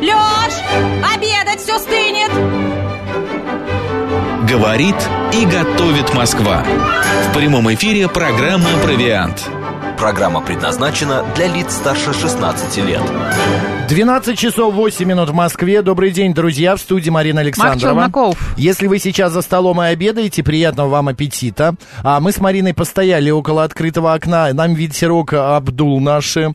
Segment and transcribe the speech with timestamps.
[0.00, 0.52] Лёш,
[1.14, 2.30] обедать все стынет!
[4.48, 4.96] Говорит
[5.32, 6.62] и готовит Москва.
[7.28, 9.50] В прямом эфире программа «Провиант».
[9.98, 13.02] Программа предназначена для лиц старше 16 лет.
[13.88, 15.80] 12 часов 8 минут в Москве.
[15.80, 16.76] Добрый день, друзья.
[16.76, 17.94] В студии Марина Александрова.
[17.94, 18.54] Марк Челноков.
[18.58, 21.76] Если вы сейчас за столом и обедаете, приятного вам аппетита.
[22.02, 24.52] А мы с Мариной постояли около открытого окна.
[24.52, 26.54] Нам ветерок обдул наши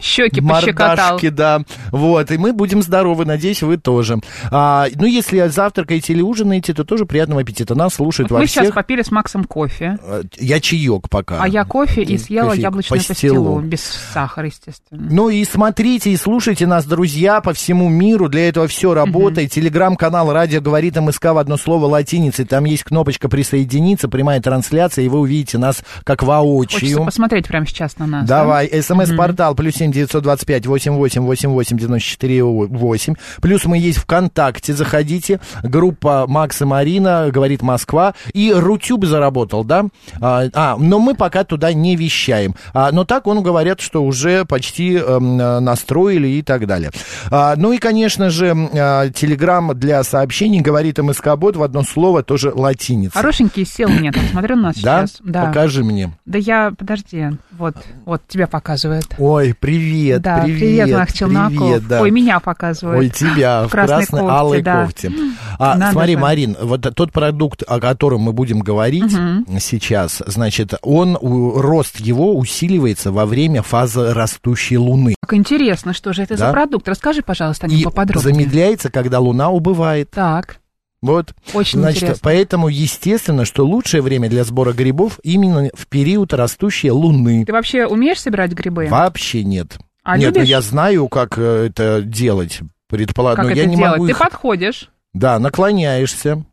[0.00, 1.20] Щеки пощекотал.
[1.30, 1.60] да.
[1.92, 4.18] Вот, и мы будем здоровы, надеюсь, вы тоже.
[4.50, 7.76] А, ну, если завтракаете или ужинаете, то тоже приятного аппетита.
[7.76, 8.64] Нас слушают Вот во мы всех...
[8.64, 9.96] сейчас попили с Максом кофе.
[10.02, 11.40] Э, Я чаек пока.
[11.40, 13.44] А я кофе и съела Кофе, яблочную пастилу.
[13.44, 13.60] пастилу.
[13.60, 13.80] Без
[14.12, 15.06] сахара, естественно.
[15.08, 18.28] Ну и смотрите и слушайте нас, друзья, по всему миру.
[18.28, 19.52] Для этого все работает.
[19.52, 22.44] Телеграм-канал «Радио говорит МСК» в одно слово латиницей.
[22.44, 27.04] Там есть кнопочка «Присоединиться», прямая трансляция, и вы увидите нас как Хочется воочию.
[27.04, 28.28] посмотреть прямо сейчас на нас.
[28.28, 33.14] Давай, смс-портал плюс семь девятьсот двадцать пять восемь восемь восемь восемь девяносто четыре восемь.
[33.42, 35.40] Плюс мы есть ВКонтакте, заходите.
[35.62, 38.14] Группа Макс и Марина, говорит Москва.
[38.32, 39.86] И Рутюб заработал, да?
[40.20, 42.54] А, а, но мы пока туда не вещаем.
[42.72, 46.90] А, но так он говорят, что уже почти э, настроили и так далее.
[47.30, 52.50] А, ну и, конечно же, а, Телеграм для сообщений говорит МСК-бот в одно слово, тоже
[52.50, 53.18] латиница.
[53.18, 55.06] Хорошенький сел мне, там, смотрю на нас Да?
[55.06, 55.20] сейчас.
[55.22, 55.46] Да.
[55.46, 56.16] Покажи мне.
[56.24, 59.04] Да я, подожди, вот, вот тебя показывает.
[59.18, 61.58] Ой, привет, да, привет, Мах Челноков.
[61.58, 62.00] привет, да.
[62.02, 62.98] Ой, меня показывает.
[63.00, 64.84] Ой, тебя в, В красной красной, кофте, алой да.
[64.84, 65.12] кофте.
[65.58, 66.18] А, Надо смотри, же.
[66.18, 69.12] Марин, вот тот продукт, о котором мы будем говорить
[69.60, 75.14] сейчас, значит, он, рост его усиливается во время фазы растущей Луны.
[75.20, 76.46] Как интересно, что же это Да.
[76.48, 76.88] за продукт?
[76.88, 78.34] Расскажи, пожалуйста, о нем И поподробнее.
[78.34, 80.10] замедляется, когда Луна убывает.
[80.10, 80.58] Так,
[81.06, 81.34] Вот.
[81.54, 82.20] очень Значит, интересно.
[82.22, 87.44] поэтому естественно, что лучшее время для сбора грибов именно в период растущей Луны.
[87.46, 88.86] Ты вообще умеешь собирать грибы?
[88.90, 89.78] Вообще нет.
[90.02, 90.48] А нет, ну любишь?
[90.50, 92.60] я знаю, как э, это делать.
[92.88, 93.92] Предполагаю, Как но это я не делать?
[93.92, 96.44] могу Ты их- подходишь, Да, наклоняешься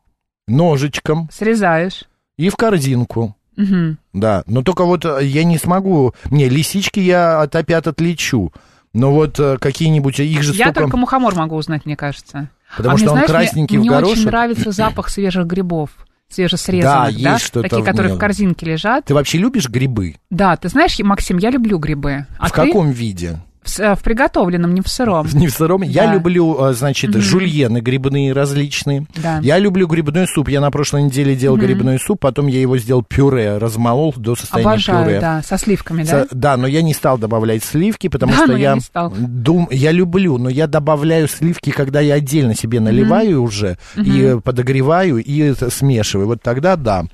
[0.48, 2.04] ножичком срезаешь.
[2.38, 3.36] и в корзинку.
[3.56, 4.00] Мгм.
[4.14, 6.14] Да, но только вот э, я не смогу...
[6.32, 8.52] Не, лисички я от опят отличу.
[8.94, 10.20] Но вот э, какие-нибудь...
[10.20, 12.50] Их же Я только мухомор могу узнать, мне кажется.
[12.78, 14.18] Потому А что мне, он знаешь, мне- красненький мне, в горошек.
[14.18, 15.90] очень нравится запах свежих грибов,
[16.30, 17.34] свежесрезанных, Да, да?
[17.34, 19.06] есть Такие, в которые в корзинке лежат.
[19.06, 20.16] Ты вообще любишь грибы?
[20.30, 22.26] Да, ты знаешь, Максим, я люблю грибы.
[22.38, 22.68] А в ты?
[22.68, 23.40] каком виде?
[23.66, 25.28] В, э, в приготовленном, не в сыром.
[25.34, 25.82] Не в сыром?
[25.82, 26.14] Я Да.
[26.14, 29.06] люблю, э, значит, жульены грибные различные.
[29.16, 29.40] Да.
[29.42, 30.50] Я люблю грибной суп.
[30.50, 34.70] Я на прошлой неделе делал грибной суп, потом я его сделал пюре, размолол до состояния
[34.72, 35.20] Обожаю, пюре.
[35.20, 36.54] да, со сливками, Со- да?
[36.54, 40.38] Да, но я не стал добавлять сливки, потому Да, что я я, дум, я люблю,
[40.38, 46.28] но я добавляю сливки, когда я отдельно себе наливаю уже и подогреваю и смешиваю.
[46.28, 47.06] Вот тогда да.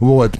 [0.00, 0.32] Вот.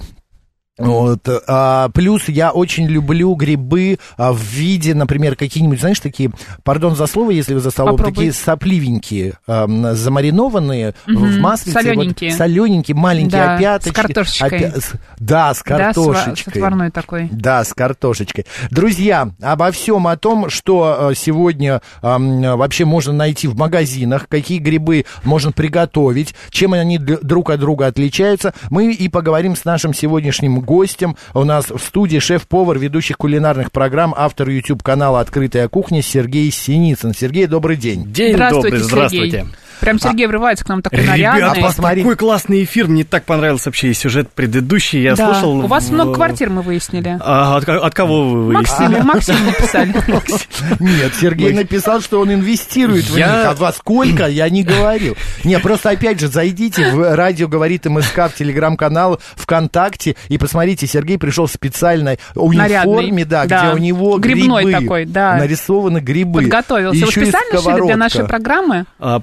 [0.79, 1.19] Вот.
[1.47, 6.31] А, плюс я очень люблю грибы а, в виде, например, какие-нибудь, знаешь, такие,
[6.63, 8.15] пардон за слово, если вы за столом, Попробуй.
[8.15, 11.77] такие сопливенькие, ам, замаринованные в маслице.
[11.77, 12.31] вот, Солененькие.
[12.33, 13.89] солененькие, маленькие Да, опяточки.
[13.91, 14.49] с картошечкой.
[14.59, 16.53] опя- да, с Да, с ва- картошечкой.
[16.53, 17.29] с отварной такой.
[17.31, 18.45] Да, с картошечкой.
[18.71, 24.57] Друзья, обо всем о том, что э, сегодня ам, вообще можно найти в магазинах, какие
[24.57, 30.62] грибы можно приготовить, чем они друг от друга отличаются, мы и поговорим с нашим сегодняшним
[30.63, 31.15] гостем.
[31.33, 37.13] У нас в студии шеф-повар ведущих кулинарных программ, автор YouTube-канала «Открытая кухня» Сергей Синицын.
[37.13, 38.11] Сергей, добрый день.
[38.11, 39.37] День здравствуйте, добрый, здравствуйте.
[39.37, 39.55] Сергей.
[39.79, 41.61] Прям Сергей врывается к нам такой Ребята, нарядный.
[41.63, 42.01] посмотри.
[42.01, 45.33] какой классный эфир, мне так понравился вообще и сюжет предыдущий, я Да.
[45.33, 45.59] слушал.
[45.59, 47.17] У вас в- много квартир, мы выяснили.
[47.21, 48.99] А, от, от кого вы выяснили?
[49.01, 49.93] Максим, Максим написали.
[50.79, 53.45] Нет, Сергей написал, что он инвестирует в Я- них.
[53.47, 55.15] А во сколько, я не говорил.
[55.43, 61.17] Не, просто опять же, зайдите в радио «Говорит МСК» в телеграм-канал ВКонтакте и посмотрите, Сергей
[61.17, 63.65] пришел в специальной униформе, да, да.
[63.67, 65.35] где у него Грибной такой, да.
[65.35, 66.41] нарисованы грибы.
[66.41, 67.05] Подготовился.
[67.05, 68.85] Вы специально шили для нашей программы?
[68.99, 69.19] А,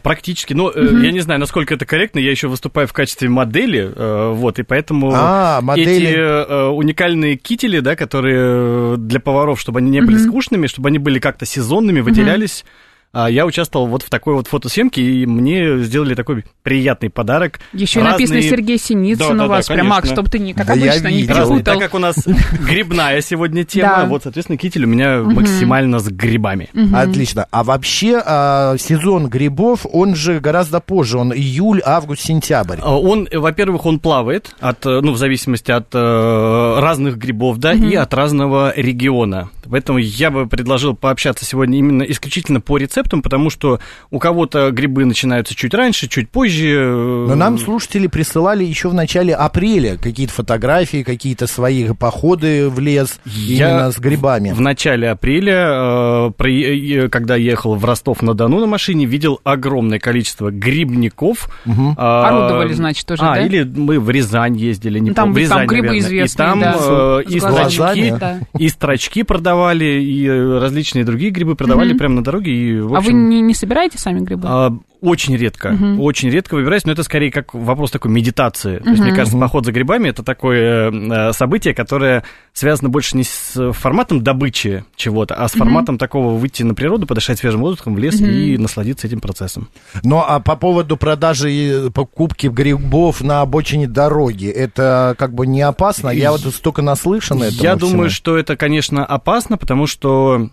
[0.50, 3.92] практически, ну, э, я не знаю, насколько это корректно, я еще выступаю в качестве модели,
[3.94, 6.08] э, вот, и поэтому А, модели.
[6.08, 10.98] эти э, уникальные кители, да, которые для поваров, чтобы они не были скучными, чтобы они
[10.98, 16.14] были как-то сезонными, выделялись, а я участвовал вот в такой вот фотосъемке, и мне сделали
[16.14, 17.58] такой приятный подарок.
[17.72, 19.66] Еще и Разные- написано Сергей Синицын Да, да, у да, вас.
[19.66, 20.14] Прям, Макс, конечно.
[20.16, 21.60] чтобы ты, не, как Да я обычно, не перепутал.
[21.62, 22.16] так как у нас
[22.60, 24.04] грибная сегодня тема, Да.
[24.06, 26.68] вот, соответственно, китель у меня максимально с грибами.
[26.94, 27.46] Отлично.
[27.50, 31.18] А вообще а, сезон грибов, он же гораздо позже.
[31.18, 32.78] Он июль, август, сентябрь.
[32.80, 37.72] А, Он, во-первых, он плавает, от, э, ну, в зависимости от э, разных грибов, да,
[37.72, 39.50] и от разного региона.
[39.68, 43.80] Поэтому я бы предложил пообщаться сегодня именно исключительно по рецептам, потому что
[44.10, 46.84] у кого-то грибы начинаются чуть раньше, чуть позже.
[47.28, 53.20] Но нам слушатели присылали еще в начале апреля какие-то фотографии, какие-то свои походы в лес
[53.24, 54.52] Я именно с грибами.
[54.52, 60.50] В начале апреля, э, при- э, когда ехал в Ростов-на-Дону на машине, видел огромное количество
[60.50, 61.48] грибников.
[61.96, 63.40] А, Орудовали, значит, тоже, а, да?
[63.46, 66.08] или мы в Рязань ездили, не Ну, там- помню, в Рязань, там грибы наверное.
[66.08, 66.76] известные, И там да.
[66.78, 68.38] э, и строчки, Да.
[68.58, 71.98] и строчки продавали, и э, различные другие грибы продавали Мгм.
[71.98, 72.52] прямо на дороге.
[72.52, 74.46] И, в А вы общем, не, не собираете сами грибы?
[74.46, 78.78] а, очень редко, очень редко выбираюсь, но это скорее как вопрос такой медитации.
[78.80, 82.22] То есть, мне кажется, поход за грибами это такое э, событие, которое
[82.52, 87.38] связано больше не с форматом добычи чего-то, а с форматом такого выйти на природу, подышать
[87.38, 89.70] свежим воздухом в лес и насладиться этим процессом.
[90.02, 95.62] Ну, а по поводу продажи и покупки грибов на обочине дороги, это как бы не
[95.62, 96.10] опасно?
[96.10, 97.90] Я вот столько наслышан этому Я всему.
[97.90, 100.50] думаю, что это, конечно, опасно, потому что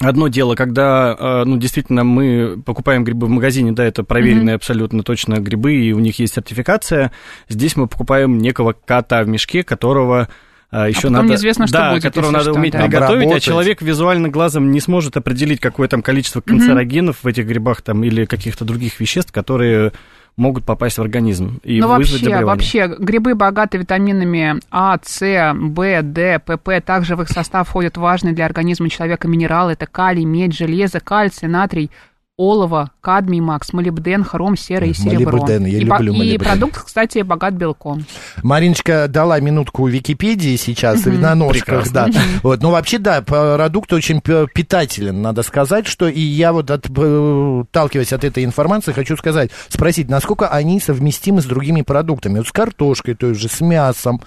[0.00, 5.04] Одно дело, когда, э, ну, действительно, мы покупаем грибы в магазине, да, это проверенные абсолютно
[5.04, 7.12] точно грибы, и у них есть сертификация.
[7.48, 10.28] Здесь мы покупаем некого кота в мешке, которого
[10.72, 12.80] еще потом надо, неизвестно, что да, будет, которого надо что, уметь да.
[12.80, 13.42] приготовить, а Обработать.
[13.44, 18.24] человек визуально глазом не сможет определить, какое там количество канцерогенов в этих грибах там или
[18.24, 19.92] каких-то других веществ, которые
[20.36, 26.02] могут попасть в организм и Ну, вызвать вообще, вообще, грибы богаты витаминами А, С, Б,
[26.02, 26.84] Д, ПП.
[26.84, 29.72] Также в их состав входят важные для организма человека минералы.
[29.72, 31.90] Это калий, медь, железо, кальций, натрий,
[32.36, 35.38] олово, кадмий, макс, молибден, хром, сера и серебро.
[35.42, 36.40] Молибден, я и, по- люблю и молибден.
[36.40, 38.04] продукт, кстати, богат белком.
[38.42, 42.08] Мариночка дала минутку Википедии сейчас на ножках, да.
[42.42, 47.60] Вот, ну вообще да, продукт очень питателен, надо сказать, что и я вот от- э,
[47.62, 52.52] отталкиваясь от этой информации хочу сказать, спросить, насколько они совместимы с другими продуктами, вот с
[52.52, 54.20] картошкой той же, с мясом,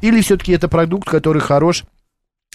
[0.00, 1.84] или все-таки это продукт, который хорош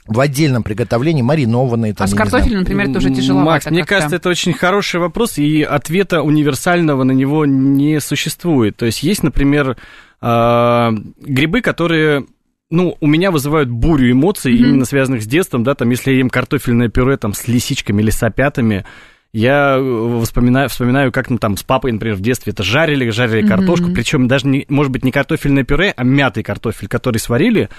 [0.07, 3.51] в отдельном приготовлении, маринованный там, а с картофелем, например, тоже тяжеловато.
[3.51, 3.95] Макс, мне как-то.
[3.95, 8.77] кажется, это очень хороший вопрос, и ответа универсального на него не существует.
[8.77, 9.77] То есть есть, например,
[10.21, 12.25] а, грибы, которые
[12.69, 16.29] ну, у меня вызывают бурю эмоций, именно связанных с детством, да, там, если я ем
[16.29, 18.85] картофельное пюре там с лисичками или с опятами,
[19.33, 23.47] я э, вспоминаю, вспоминаю, как ну, там с папой, например, в детстве это жарили, жарили
[23.47, 27.69] картошку, причем даже, не, может быть, не картофельное пюре, а мятый картофель, который сварили,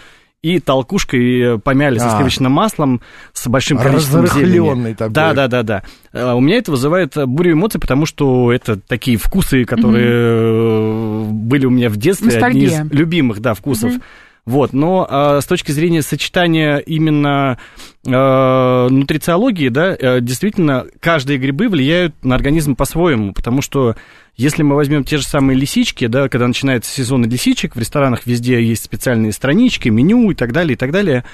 [0.43, 2.17] и толкушкой помяли со А.
[2.17, 3.01] сливочным маслом,
[3.33, 4.95] с большим количеством зелени.
[4.95, 5.13] такой.
[5.13, 5.63] Да, да, да,
[6.13, 6.35] да.
[6.37, 11.71] У меня это вызывает бурю эмоций, потому что это такие вкусы, которые э, были у
[11.71, 13.95] меня в детстве, одни из любимых, да, вкусов.
[14.49, 17.59] Вот, но а, с точки зрения сочетания именно
[18.07, 23.95] э, нутрициологии, да, э, действительно, каждые грибы влияют на организм по-своему, потому что
[24.39, 28.65] если мы возьмем те же самые лисички, да, когда начинается сезон лисичек, в ресторанах везде
[28.65, 31.27] есть специальные странички, меню и так далее, и так далее,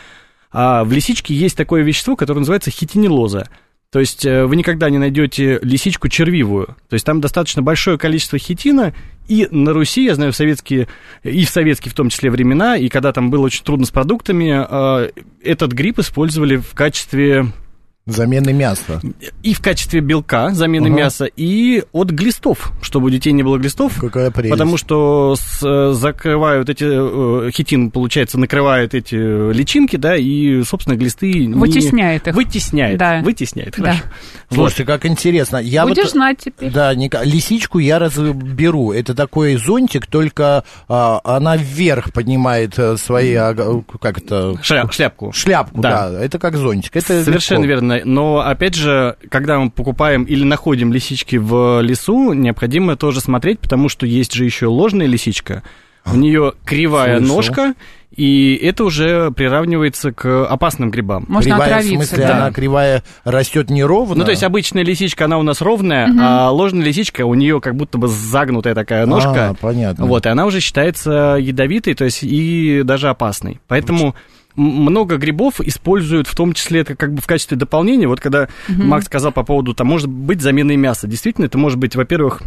[0.51, 3.47] а в лисичке есть такое вещество, которое называется хитинилоза.
[3.95, 6.67] То есть э, вы никогда не найдете лисичку червивую.
[6.89, 8.93] То есть там достаточно большое количество хитина,
[9.29, 10.89] и на Руси, я знаю, в советские,
[11.23, 14.67] и в советские в том числе времена, и когда там было очень трудно с продуктами,
[14.69, 15.11] э,
[15.45, 17.53] этот гриб использовали в качестве
[18.07, 19.01] Замены мяса.
[19.43, 20.95] и в качестве белка, замены Ага.
[20.97, 23.99] мяса, и от глистов, чтобы у детей не было глистов.
[23.99, 24.53] Какая прелесть.
[24.53, 30.97] Потому что с- э, закрывают эти, э, хитин, получается, накрывает эти личинки, да, и, собственно,
[30.97, 31.33] глисты...
[31.47, 32.35] не- Вытесняет их.
[32.35, 33.23] Вытесняет, Да.
[33.25, 33.83] вытесняет, Да.
[33.85, 34.03] хорошо.
[34.51, 34.55] Вот.
[34.57, 35.57] Слушайте, как интересно.
[35.57, 36.13] Я Будешь вот...
[36.13, 36.71] знать теперь.
[36.71, 38.93] Да, Ника- лисичку я разберу.
[38.93, 45.33] Это такой зонтик, только а, она вверх поднимает э, свои, как это, Шля- шляпку.
[45.33, 46.11] шляпку, да.
[46.11, 46.23] Да.
[46.23, 46.95] Это как зонтик.
[46.95, 47.69] Это Совершенно легко.
[47.69, 47.94] верно.
[48.05, 53.89] Но, опять же, когда мы покупаем или находим лисички в лесу, необходимо тоже смотреть, потому
[53.89, 55.63] что есть же еще ложная лисичка.
[56.07, 57.37] У нее кривая Слышал.
[57.37, 57.75] ножка,
[58.15, 61.25] и это уже приравнивается к опасным грибам.
[61.29, 62.37] Можно кривая, в отравиться, смысле, да.
[62.37, 64.17] она кривая растет неровно.
[64.17, 67.75] Ну, то есть обычная лисичка, она у нас ровная, а ложная лисичка, у нее как
[67.75, 69.51] будто бы загнутая такая ножка.
[69.51, 70.07] А, понятно.
[70.07, 73.61] Вот, и она уже считается ядовитой, то есть и даже опасной.
[73.67, 74.15] Поэтому м-
[74.57, 78.07] много грибов используют, в том числе это как бы в качестве дополнения.
[78.09, 81.07] Вот когда Макс сказал по поводу, там может быть заменой мяса.
[81.07, 82.43] Действительно, это может быть, во-первых,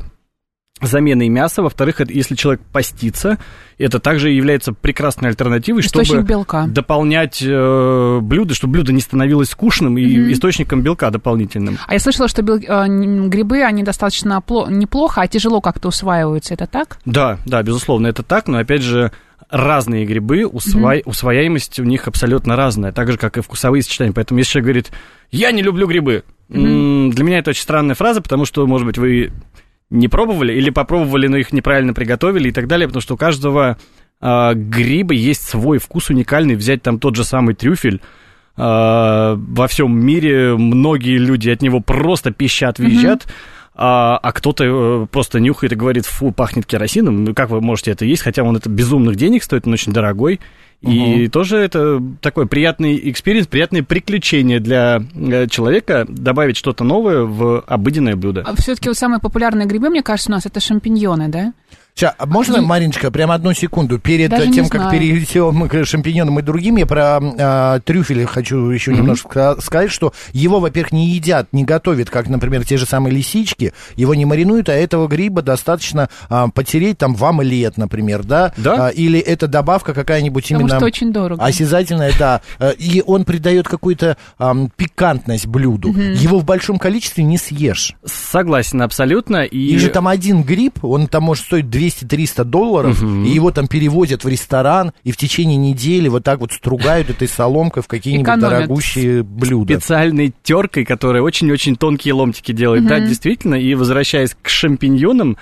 [0.79, 3.39] заменой мяса, во-вторых, это, если человек постится,
[3.79, 6.67] это также является прекрасной альтернативой, Источник чтобы белка.
[6.67, 11.79] дополнять э, блюдо, чтобы блюдо не становилось скучным и источником белка дополнительным.
[11.87, 16.53] А я слышала, что бел- э, грибы, они достаточно пло- неплохо, а тяжело как-то усваиваются.
[16.53, 16.99] Это так?
[17.05, 19.11] Да, да, безусловно, это так, но опять же,
[19.49, 24.13] разные грибы, усва- усвояемость у них абсолютно разная, так же, как и вкусовые сочетания.
[24.13, 24.91] Поэтому если человек говорит,
[25.31, 28.97] я не люблю грибы, м, для меня это очень странная фраза, потому что, может быть,
[28.97, 29.31] вы
[29.89, 33.77] не пробовали или попробовали, но их неправильно приготовили и так далее, потому что у каждого
[34.19, 36.55] а, гриба есть свой вкус уникальный.
[36.55, 38.01] Взять там тот же самый трюфель,
[38.57, 43.27] во всем мире многие люди от него просто пищат, визжат.
[43.79, 47.23] А, а кто-то э, просто нюхает и говорит, фу, пахнет керосином.
[47.23, 48.23] Ну, как вы можете это есть?
[48.23, 50.39] Хотя он это безумных денег стоит, он очень дорогой.
[50.81, 51.31] И угу.
[51.31, 58.15] тоже это такой приятный experience, приятное приключение для э, человека добавить что-то новое в обыденное
[58.15, 58.43] блюдо.
[58.45, 61.53] А все-таки вот самые популярные грибы, мне кажется, у нас это шампиньоны, да?
[61.97, 66.43] Сейчас, а можно, Мариночка, прямо одну секунду, перед Даже тем, как перейдем к шампиньонам и
[66.43, 68.97] другим, я про э, трюфели хочу еще mm-hmm.
[68.97, 73.73] немножко сказать, что его, во-первых, не едят, не готовят, как, например, те же самые лисички,
[73.95, 78.53] его не маринуют, а этого гриба достаточно э, потереть там в омлет, например, да?
[78.57, 78.91] Да.
[78.91, 81.43] Э, или это добавка какая-нибудь Потому что очень дорого.
[81.43, 82.41] Осязательная, да.
[82.77, 85.91] И он придает какую-то э, пикантность блюду.
[85.91, 86.15] Mm-hmm.
[86.15, 87.93] Его в большом количестве не съешь.
[88.05, 89.43] Согласен, абсолютно.
[89.43, 89.57] И...
[89.57, 93.23] и же там один гриб, он там может стоить 200 200-300 долларов, угу.
[93.23, 97.27] и его там переводят в ресторан, и в течение недели вот так вот стругают этой
[97.27, 98.49] соломкой в какие-нибудь Экономят.
[98.49, 99.75] дорогущие блюда.
[99.75, 102.83] Специальной теркой, которая очень-очень тонкие ломтики делает.
[102.83, 102.89] Угу.
[102.89, 105.37] Да, действительно, и возвращаясь к шампиньонам,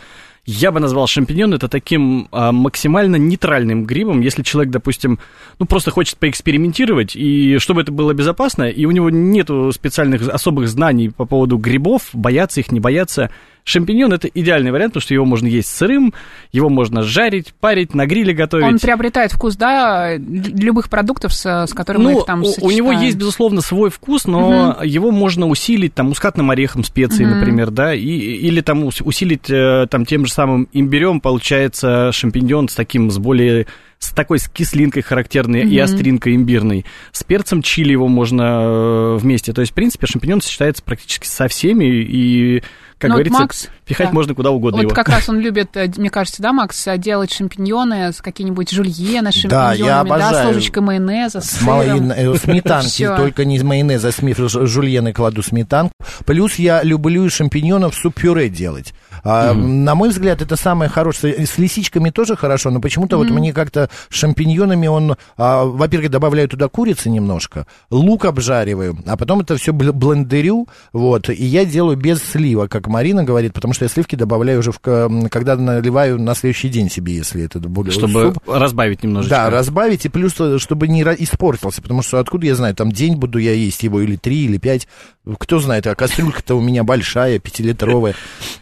[0.46, 5.20] я бы назвал шампиньон это таким а, максимально нейтральным грибом, если человек, допустим,
[5.58, 10.68] ну просто хочет поэкспериментировать, и чтобы это было безопасно, и у него нету специальных особых
[10.68, 13.32] знаний по поводу грибов, бояться их, не бояться,
[13.66, 16.14] Шампиньон это идеальный вариант, потому что его можно есть сырым,
[16.52, 18.68] его можно жарить, парить, на гриле готовить.
[18.68, 22.70] Он приобретает вкус, да, любых продуктов, с, с которыми ну, мы их там у, у
[22.70, 24.84] него есть, безусловно, свой вкус, но угу.
[24.84, 27.40] его можно усилить там мускатным орехом, специей, угу.
[27.40, 32.76] например, да, и, или там усилить э, там тем же самым имбирем, получается шампиньон с
[32.76, 33.66] таким, с более
[33.98, 35.70] с такой с кислинкой характерной mm-hmm.
[35.70, 36.86] и остринкой имбирной.
[37.12, 39.54] С перцем чили его можно э, вместе.
[39.54, 42.62] То есть, в принципе, шампиньон сочетается практически со всеми, и
[42.98, 44.14] как Но ну, говорится, Макс, пихать да.
[44.14, 44.96] можно куда угодно вот его.
[44.96, 49.32] как раз он любит, э, мне кажется, да, Макс, э, делать шампиньоны с какие-нибудь жульены
[49.32, 50.32] с шампиньонами, да, я обожаю.
[50.32, 52.12] да, с ложечкой майонеза, с, сыром.
[52.12, 55.94] Э, сметанки, только не из майонеза, с жульены кладу сметанку.
[56.26, 58.94] Плюс я люблю шампиньонов суп-пюре делать.
[59.26, 59.66] А, mm-hmm.
[59.66, 61.46] На мой взгляд, это самое хорошее.
[61.48, 63.20] С лисичками тоже хорошо, но почему-то mm-hmm.
[63.28, 69.42] вот мне как-то шампиньонами он, а, во-первых, добавляю туда курицы немножко, лук обжариваю, а потом
[69.42, 73.90] это все блендерю, вот, и я делаю без слива, как Марина говорит, потому что я
[73.90, 78.44] сливки добавляю уже, в, когда наливаю на следующий день себе, если это более Чтобы суп.
[78.48, 79.36] разбавить немножечко.
[79.36, 83.16] Да, разбавить, и плюс, э, чтобы не испортился, потому что откуда я знаю, там день
[83.16, 84.88] буду я есть его, или три, или пять,
[85.40, 88.14] кто знает, а кастрюлька-то у меня большая, пятилитровая,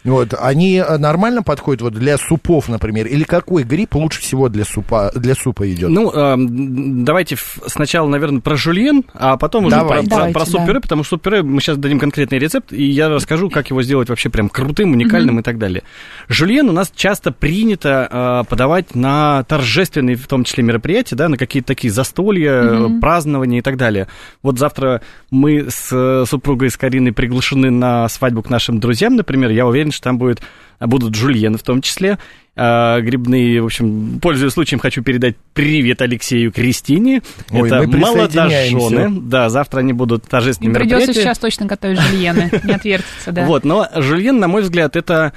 [0.04, 4.64] вот, они э, нормально подходят вот для супов, например, или какой гриб лучше всего для
[4.64, 5.90] супа, для супа идет?
[5.90, 10.08] Ну, э, давайте сначала, наверное, про жульен, а потом уже Давайте.
[10.08, 10.80] про, Давайте, про, про суп-пюре, да.
[10.80, 14.30] потому что суп-пюре мы сейчас дадим конкретный рецепт, и я расскажу, как его сделать вообще
[14.30, 15.40] прям крутым, уникальным mm-hmm.
[15.40, 15.82] и так далее.
[16.28, 21.36] Жульен у нас часто принято э, подавать на торжественные, в том числе, мероприятия, да, на
[21.36, 23.00] какие-то такие застолья, mm-hmm.
[23.00, 24.06] празднования и так далее.
[24.42, 29.66] Вот завтра мы с супругой, с Кариной приглашены на свадьбу к нашим друзьям, например, я
[29.66, 30.43] уверен, что там будет
[30.80, 32.18] будут жульены в том числе,
[32.56, 33.62] э, грибные.
[33.62, 37.22] В общем, пользуясь случаем, хочу передать привет Алексею Кристине.
[37.50, 39.20] Ой, Это молодожены.
[39.22, 41.06] Да, завтра они будут торжественными мероприятия.
[41.06, 43.44] Придется сейчас точно готовить жульены, не отвертится, да.
[43.44, 45.32] Вот, но жульен, на мой взгляд, это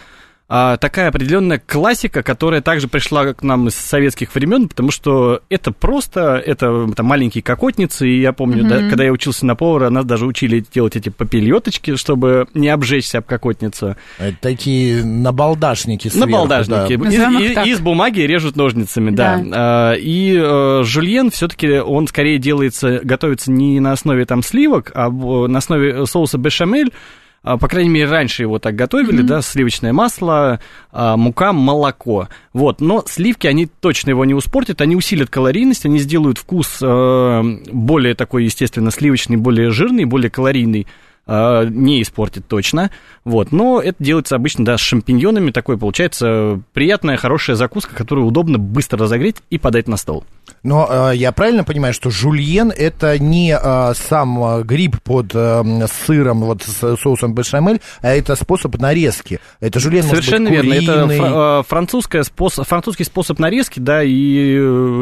[0.50, 5.74] а, такая определенная классика, которая также пришла к нам из советских времен, потому что это
[5.74, 8.70] просто, это там, маленькие кокотницы, и я помню, mm-hmm.
[8.70, 13.18] да, когда я учился на повара, нас даже учили делать эти попельоточки, чтобы не обжечься
[13.18, 13.98] об кокотницу.
[14.20, 16.30] Это такие набалдашники сверху.
[16.30, 16.96] Набалдашники.
[16.96, 17.10] Да.
[17.10, 19.38] Из, из, из бумаги режут ножницами, да.
[19.38, 19.52] да.
[19.52, 25.10] А, и э, жульен все-таки, он скорее делается, готовится не на основе там сливок, а
[25.10, 29.28] на основе соуса бешамель, а, по крайней мере, раньше его так готовили, mm-hmm.
[29.28, 30.60] да, сливочное масло,
[30.92, 32.28] а, мука, молоко.
[32.52, 37.42] Вот, но сливки, они точно его не испортят, они усилят калорийность, они сделают вкус э,
[37.72, 40.88] более такой, естественно, сливочный, более жирный, более калорийный
[41.28, 42.92] не испортит точно.
[43.26, 43.52] Вот.
[43.52, 45.52] Но это делается обычно, да, с шампиньонами.
[45.52, 50.24] Такой получается приятная, хорошая закуска, которую удобно быстро разогреть и подать на стол.
[50.64, 56.42] Но э, я правильно понимаю, что жульен это не э, сам гриб под э, сыром,
[56.42, 59.40] вот с соусом бешамель, а это способ нарезки.
[59.60, 61.12] Это жульен Совершенно может быть, верно.
[61.12, 64.12] Это французская способ, французский способ нарезки, да, и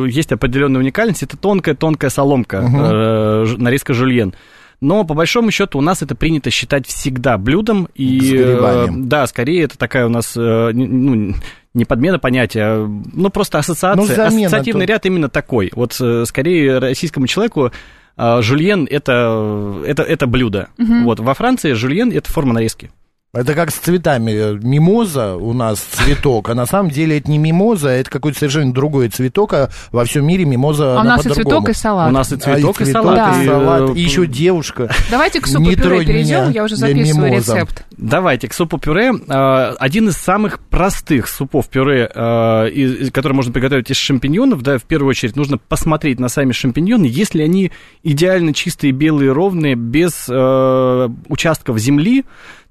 [0.07, 1.23] есть определенная уникальность.
[1.23, 2.77] Это тонкая-тонкая соломка, угу.
[2.77, 4.33] э, нарезка жульен.
[4.81, 9.05] Но по большому счету у нас это принято считать всегда блюдом и с грибами.
[9.05, 11.33] да, скорее это такая у нас ну,
[11.73, 14.93] не подмена понятия, а, ну просто ассоциация, ну, ассоциативный то...
[14.93, 15.71] ряд именно такой.
[15.75, 17.71] Вот э, скорее российскому человеку
[18.17, 20.69] жульен это, это, это блюдо.
[20.77, 21.03] Угу.
[21.03, 22.91] Вот, во Франции жульен это форма нарезки.
[23.35, 24.57] Это как с цветами.
[24.65, 29.09] Мимоза у нас цветок, а на самом деле это не мимоза, это какой-то совершенно другой
[29.09, 32.09] цветок, а во всем мире мимоза А у нас и цветок, и салат.
[32.09, 33.37] У нас и А, цветок, и, цветок, салат.
[33.37, 34.89] и и, салат, э, и еще девушка.
[35.11, 37.53] Давайте к супу Не пюре тронь перейдем, я уже записываю мимоза.
[37.55, 37.85] рецепт.
[37.97, 39.11] Давайте к супу пюре.
[39.27, 44.61] А, Один из самых простых супов пюре, а, из- из- который можно приготовить из шампиньонов,
[44.61, 49.75] да, в первую очередь нужно посмотреть на сами шампиньоны, если они идеально чистые, белые, ровные,
[49.75, 52.23] без э, участков земли,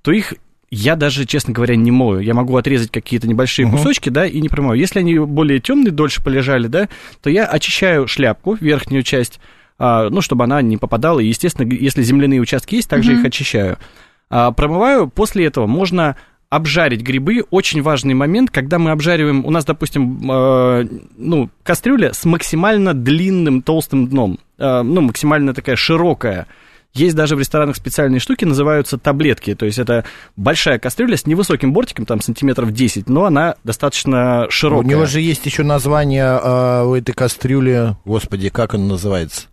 [0.02, 0.34] то их
[0.70, 2.20] я даже, честно говоря, не мою.
[2.20, 4.78] Я могу отрезать какие-то небольшие кусочки, да, и не промою.
[4.78, 6.88] Если они более темные, дольше полежали, да,
[7.22, 9.40] то я очищаю шляпку, верхнюю часть,
[9.78, 11.20] а, ну, чтобы она не попадала.
[11.20, 13.78] И, естественно, если земляные участки есть, также их очищаю.
[14.30, 15.08] А, промываю.
[15.08, 16.16] После этого можно
[16.54, 17.44] обжарить грибы.
[17.50, 23.60] Очень важный момент, когда мы обжариваем, у нас, допустим, э, ну, кастрюля с максимально длинным
[23.62, 26.46] толстым дном, э, ну, максимально такая широкая.
[26.94, 29.54] Есть даже в ресторанах специальные штуки, называются таблетки.
[29.56, 30.04] То есть это
[30.36, 34.88] большая кастрюля с невысоким бортиком, там сантиметров 10, но она достаточно У широкая.
[34.88, 37.96] него же есть еще название а, у этой кастрюли.
[38.04, 39.48] Господи, как она называется?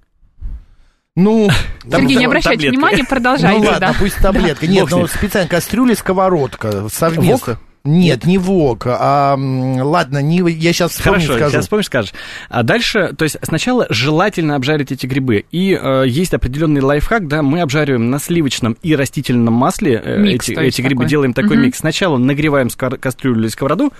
[1.15, 1.49] Ну,
[1.89, 2.73] Там Сергей, не обращайте таблетка.
[2.77, 3.95] внимания, продолжайте, ну ладно, да.
[3.99, 4.65] пусть таблетка.
[4.67, 7.59] Нет, ну специально кастрюля, сковородка совместно.
[7.83, 11.51] Нет, не вок, а ладно, не, я сейчас вспомню, Хорошо, скажу.
[11.51, 12.13] сейчас вспомнишь, скажешь.
[12.49, 15.45] А дальше, то есть сначала желательно обжарить эти грибы.
[15.51, 20.47] И э, есть определенный лайфхак, да, мы обжариваем на сливочном и растительном масле э, Микс,
[20.49, 21.09] эти, эти грибы, такой.
[21.09, 21.65] делаем такой Мгм.
[21.65, 21.79] микс.
[21.79, 23.91] Сначала нагреваем кастрюлю или сковороду,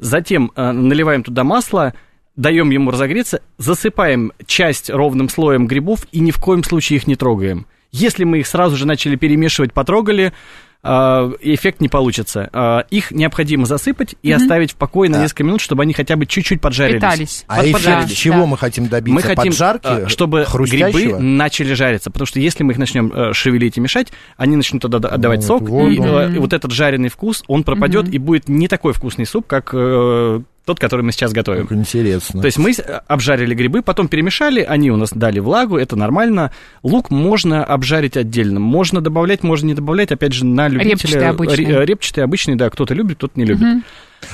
[0.00, 1.94] затем э, наливаем туда масло,
[2.34, 7.14] даем ему разогреться, засыпаем часть ровным слоем грибов и ни в коем случае их не
[7.14, 7.66] трогаем.
[7.92, 10.32] Если мы их сразу же начали перемешивать, потрогали,
[10.82, 12.48] эффект не получится.
[12.52, 16.24] Э, Их необходимо засыпать и оставить в покое на несколько минут, чтобы они хотя бы
[16.26, 17.00] чуть-чуть поджарились.
[17.00, 17.44] Питались.
[17.48, 18.12] А Под- эффект поджарились.
[18.16, 18.46] чего да.
[18.46, 19.14] мы хотим добиться?
[19.14, 19.86] Мы хотим, Поджарки?
[19.86, 24.08] а, чтобы грибы начали жариться, потому что если мы их начнем э, шевелить и мешать,
[24.36, 27.64] они начнут тогда отдавать Вот, сок, вот и, э, и вот этот жареный вкус, он
[27.64, 31.66] пропадет и будет не такой вкусный суп, как э, тот, который мы сейчас готовим.
[31.66, 32.40] Как интересно.
[32.42, 36.52] То есть мы с- обжарили грибы, потом перемешали, они у нас дали влагу, это нормально.
[36.82, 40.90] Лук можно обжарить отдельно, можно добавлять, можно не добавлять, опять же, на любителя.
[40.92, 41.64] Репчатый обычный.
[41.64, 43.62] Ре- Репчатый обычный, да, кто-то любит, кто-то не любит.
[43.62, 43.84] Мгм.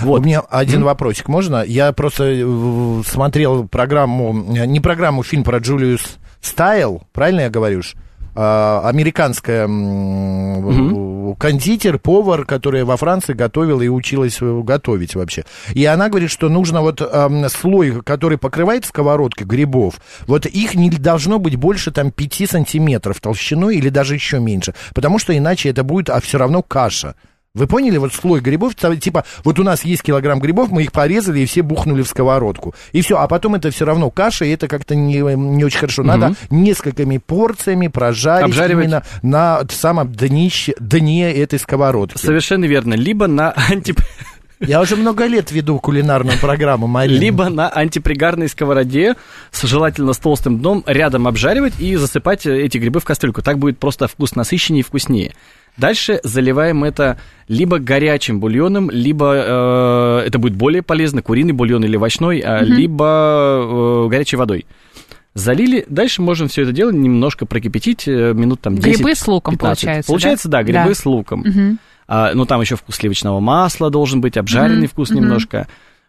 [0.00, 0.21] Вот.
[0.23, 1.62] У меня один вопросик, можно?
[1.64, 7.83] Я просто э, смотрел программу, э, не программу, фильм про Джулиус Стайл, правильно я говорю?
[8.37, 15.44] А, американская м, кондитер, повар, которая во Франции готовила и училась э, готовить вообще.
[15.73, 20.90] И она говорит, что нужно вот эм, слой, который покрывает сковородкой грибов, вот их не
[20.90, 25.85] должно быть больше там 5 сантиметров толщиной или даже еще меньше, потому что иначе это
[25.85, 27.14] будет, а все равно каша.
[27.57, 31.38] Вы поняли, вот слой грибов, типа, вот у нас есть килограмм грибов, мы их порезали
[31.38, 32.75] и все бухнули в сковородку.
[32.90, 36.03] И все, а потом это все равно каша, и это как-то не, не очень хорошо.
[36.03, 38.87] Надо несколькими порциями прожарить Обжаривать.
[38.87, 42.19] именно на самом днище, дне этой сковородки.
[42.19, 42.95] Совершенно верно.
[42.95, 43.95] Либо на анти...
[44.59, 47.17] Я уже много лет веду кулинарную программу, Марина.
[47.17, 49.14] Либо на антипригарной сковороде,
[49.53, 53.43] с, желательно с толстым дном, рядом обжаривать и засыпать э, эти грибы в кастрюльку.
[53.43, 55.35] Так будет просто вкус насыщеннее и вкуснее.
[55.77, 61.97] Дальше заливаем это либо горячим бульоном, либо э, это будет более полезно, куриный бульон или
[61.97, 64.67] овощной, а, либо э, горячей водой.
[65.35, 69.55] Залили, дальше можем все это дело немножко прокипятить, э, минут там 10 Грибы с луком,
[69.55, 69.81] 15.
[69.83, 70.63] получается, Получается, да, да?
[70.63, 70.95] грибы Да.
[70.95, 71.41] с луком.
[71.41, 71.79] Мгм.
[72.07, 75.21] А, ну, там еще вкус сливочного масла должен быть, обжаренный Мгм, вкус мгм.
[75.23, 75.67] немножко.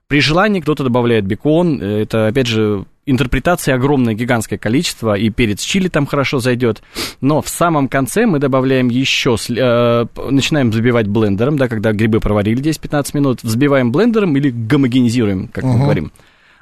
[0.07, 1.79] При желании кто-то добавляет бекон.
[1.81, 6.81] э, Это, опять же, интерпретации огромное, гигантское количество, и перец чили там хорошо зайдет.
[7.21, 12.61] Но в самом конце мы добавляем еще, э, начинаем взбивать блендером, да, когда грибы проварили
[12.61, 15.81] 10-15 минут, взбиваем блендером или гомогенизируем, как мы Мгм.
[15.83, 16.11] говорим.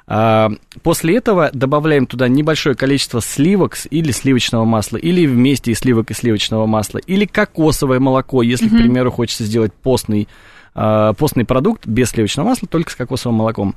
[0.06, 0.50] А,
[0.82, 6.14] После этого добавляем туда небольшое количество сливок или сливочного масла, или вместе из сливок и
[6.14, 10.28] сливочного масла, или кокосовое молоко, если, к примеру, хочется сделать постный,
[10.74, 13.74] а, постный продукт без сливочного масла, только с кокосовым молоком.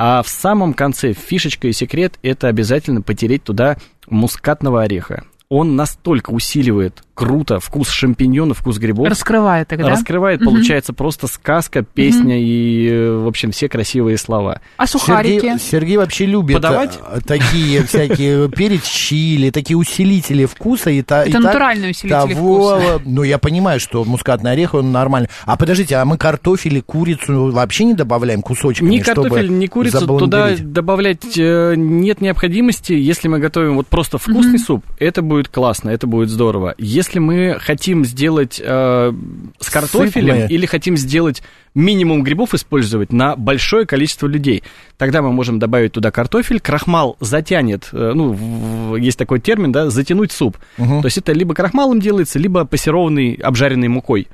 [0.00, 5.24] А в самом конце фишечка и секрет– это обязательно потереть туда мускатного ореха.
[5.48, 9.88] Он настолько усиливает круто вкус шампиньонов, вкус грибов, Раскрывает тогда.
[9.88, 10.50] раскрывает, Мгм.
[10.50, 14.60] получается просто сказка, песня и, э, в общем, все красивые слова.
[14.76, 15.40] А сухарики?
[15.40, 16.96] Сергей, Сергей вообще любит Подавать?
[17.02, 20.90] а, такие всякие перец чили, такие усилители вкуса.
[20.90, 23.02] И и Это так натуральные усилители того, вкуса.
[23.04, 25.28] Ну, я понимаю, что мускатный орех, он нормальный.
[25.44, 30.06] А подождите, а мы картофель и курицу вообще не добавляем кусочками, Ни картофель, ни курицу
[30.06, 32.92] туда добавлять э, нет необходимости.
[32.92, 36.74] Если мы готовим вот просто вкусный суп, это будет классно, это будет здорово.
[36.78, 39.12] Если мы хотим сделать э,
[39.60, 40.48] с картофелем Сытное.
[40.48, 41.42] или хотим сделать
[41.74, 44.62] минимум грибов использовать на большое количество людей,
[44.96, 49.88] тогда мы можем добавить туда картофель, крахмал затянет, э, ну, в- есть такой термин, да,
[49.90, 50.58] затянуть суп.
[50.76, 51.00] Мгм.
[51.02, 54.28] То есть это либо крахмалом делается, либо пассерованный, обжаренной мукой.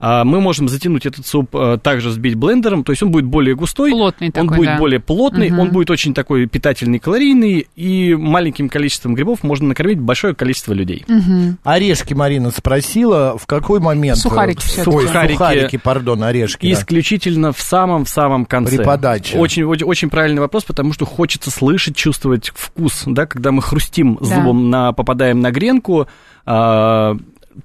[0.00, 3.54] А мы можем затянуть этот суп, а, также взбить блендером, то есть он будет более
[3.54, 4.78] густой, Плотный он такой, будет да.
[4.78, 5.60] более плотный, Мгм.
[5.60, 11.04] он будет очень такой питательный, калорийный, и маленьким количеством грибов можно накормить большое количество людей.
[11.06, 11.58] Мгм.
[11.62, 14.18] Орешки Марина спросила, в какой момент...
[14.18, 14.82] Сухарики э.
[14.86, 15.32] Ой, Сухарики.
[15.34, 16.66] сухарики, пардон, орешки.
[16.66, 16.72] да.
[16.72, 18.76] Исключительно в самом в самом конце.
[18.78, 19.38] При подаче.
[19.38, 24.18] Очень, очень, очень правильный вопрос, потому что хочется слышать, чувствовать вкус, да, когда мы хрустим
[24.20, 24.26] Да.
[24.26, 26.08] зубом, на, попадаем на гренку,
[26.46, 27.16] а,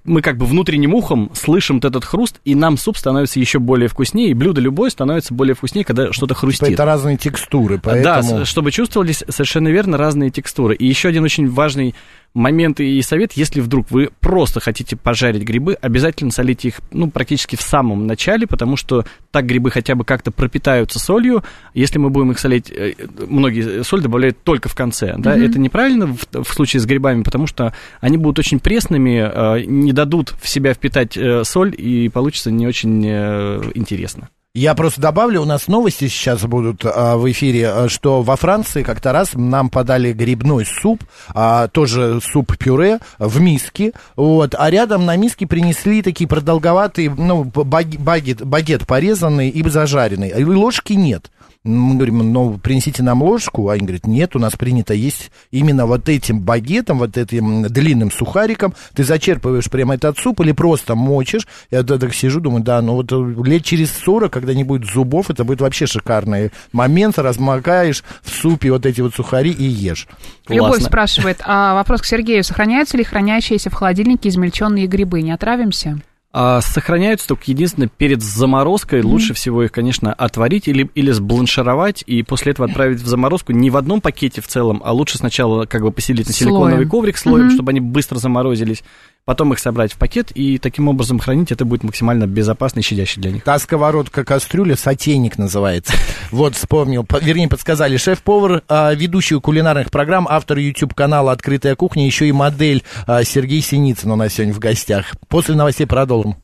[0.04, 3.88] мы как бы внутренним ухом слышим вот этот хруст, и нам суп становится еще более
[3.88, 6.70] вкуснее, и блюдо любое становится более вкуснее, когда что-то Типа хрустит.
[6.70, 8.46] Это разные текстуры, Да, поэтому...
[8.46, 10.76] с- чтобы чувствовались совершенно верно разные текстуры.
[10.76, 11.96] И еще один очень важный
[12.34, 17.56] момент и совет, если вдруг вы просто хотите пожарить грибы, обязательно солите их, ну, практически
[17.56, 21.44] в самом начале, потому что так грибы хотя бы как-то пропитаются солью.
[21.74, 22.94] Если мы будем их солить, э,
[23.28, 25.46] многие соль добавляют только в конце, да, Мгм.
[25.46, 29.94] это неправильно в, в случае с грибами, потому что они будут очень пресными, э, не
[29.94, 34.30] дадут в себя впитать э, соль, и получится не очень э, интересно.
[34.60, 38.84] Я просто добавлю, у нас новости сейчас будут а, в эфире, а, что во Франции
[38.84, 45.16] как-то раз нам подали грибной суп, а, тоже суп-пюре в миске, вот, а рядом на
[45.16, 51.32] миске принесли такие продолговатые, ну, баг- багет, багет порезанный и зажаренный, и ложки нет.
[51.66, 55.86] Мы говорим, ну, принесите нам ложку, а они говорят, нет, у нас принято есть именно
[55.86, 61.46] вот этим багетом, вот этим длинным сухариком, ты зачерпываешь прямо этот суп или просто мочишь,
[61.70, 65.30] я так сижу, думаю, да, ну вот э, лет через 40, когда не будет зубов,
[65.30, 70.08] это будет вообще шикарный момент, размокаешь в супе вот эти вот сухари и ешь.
[70.48, 70.86] Любовь Классно.
[70.86, 72.46] спрашивает, а вопрос к Сергею.
[72.46, 75.22] Сохраняются ли хранящиеся в холодильнике измельченные грибы?
[75.22, 76.00] Не отравимся?
[76.32, 79.02] А, сохраняются только единственное перед заморозкой.
[79.02, 83.72] Лучше всего их, конечно, отварить или, или сбланшировать и после этого отправить в заморозку не
[83.72, 86.54] в одном пакете в целом, а лучше сначала как бы поселить на Слоем.
[86.54, 88.84] силиконовый коврик слоем, чтобы они быстро заморозились,
[89.26, 91.52] потом их собрать в пакет и таким образом хранить.
[91.52, 93.44] Это будет максимально безопасно и щадяще для них.
[93.44, 95.94] Та сковородка кастрюля, сотейник называется.
[96.32, 97.98] Вот, вспомнил, по- вернее, подсказали.
[97.98, 104.12] Шеф-повар, а, ведущий кулинарных программ, автор YouTube-канала «Открытая кухня», еще и модель а, Сергей Синицын
[104.12, 105.16] у нас сегодня в гостях.
[105.28, 106.36] После новостей продолжим.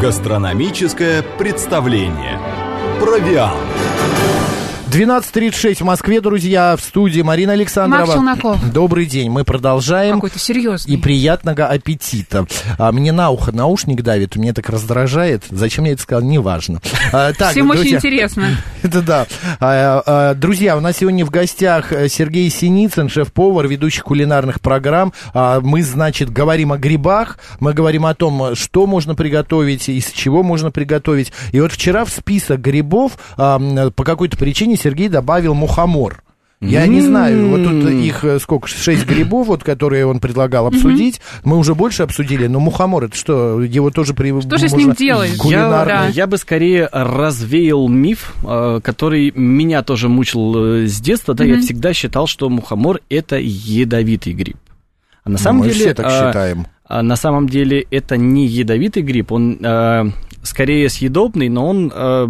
[0.00, 2.38] Гастрономическое представление.
[3.00, 3.56] Провиант.
[4.90, 8.00] 12.36 в Москве, друзья, в студии Марина Александрова.
[8.00, 8.72] Макс Челноков.
[8.72, 10.16] Добрый день, мы продолжаем.
[10.16, 10.92] Какой-то серьезный.
[10.92, 12.44] И приятного аппетита.
[12.76, 15.44] А, мне на ухо наушник давит, мне так раздражает.
[15.48, 16.80] Зачем я это сказал, неважно.
[17.12, 18.48] А, так, Всем очень друзья, интересно.
[18.82, 19.26] Это да.
[19.60, 25.12] А, а, Друзья, у нас сегодня в гостях э, Сергей Синицын, шеф-повар, ведущий кулинарных программ.
[25.32, 30.42] А, Мы, значит, говорим о грибах, мы говорим о том, что можно приготовить, из чего
[30.42, 31.32] можно приготовить.
[31.52, 36.22] И вот вчера в список грибов а, по какой-то причине Сергей добавил мухомор.
[36.62, 41.18] Я не знаю, вот тут их э, сколько, шесть грибов, вот, которые он предлагал обсудить.
[41.42, 44.38] Мы уже больше обсудили, но мухомор, это что, его тоже при...
[44.42, 45.38] Что же с ним делать?
[45.38, 45.86] Кулинарный.
[45.86, 46.04] Да.
[46.08, 51.32] Я, я бы скорее развеял миф, э, который меня тоже мучил э, с детства.
[51.32, 54.58] Да, я всегда считал, что мухомор это ядовитый гриб.
[55.24, 56.66] А на Ну, самом мы деле, все так а, считаем.
[56.84, 60.10] а на самом деле это не ядовитый гриб, он э,
[60.42, 62.26] скорее съедобный, но он э,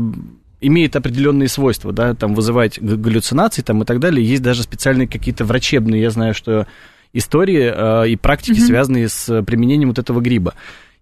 [0.61, 4.27] имеет определенные свойства, да, там вызывать галлюцинации там, и так далее.
[4.27, 6.67] Есть даже специальные какие-то врачебные, я знаю, что
[7.13, 10.55] истории э, и практики, связанные с применением вот этого гриба.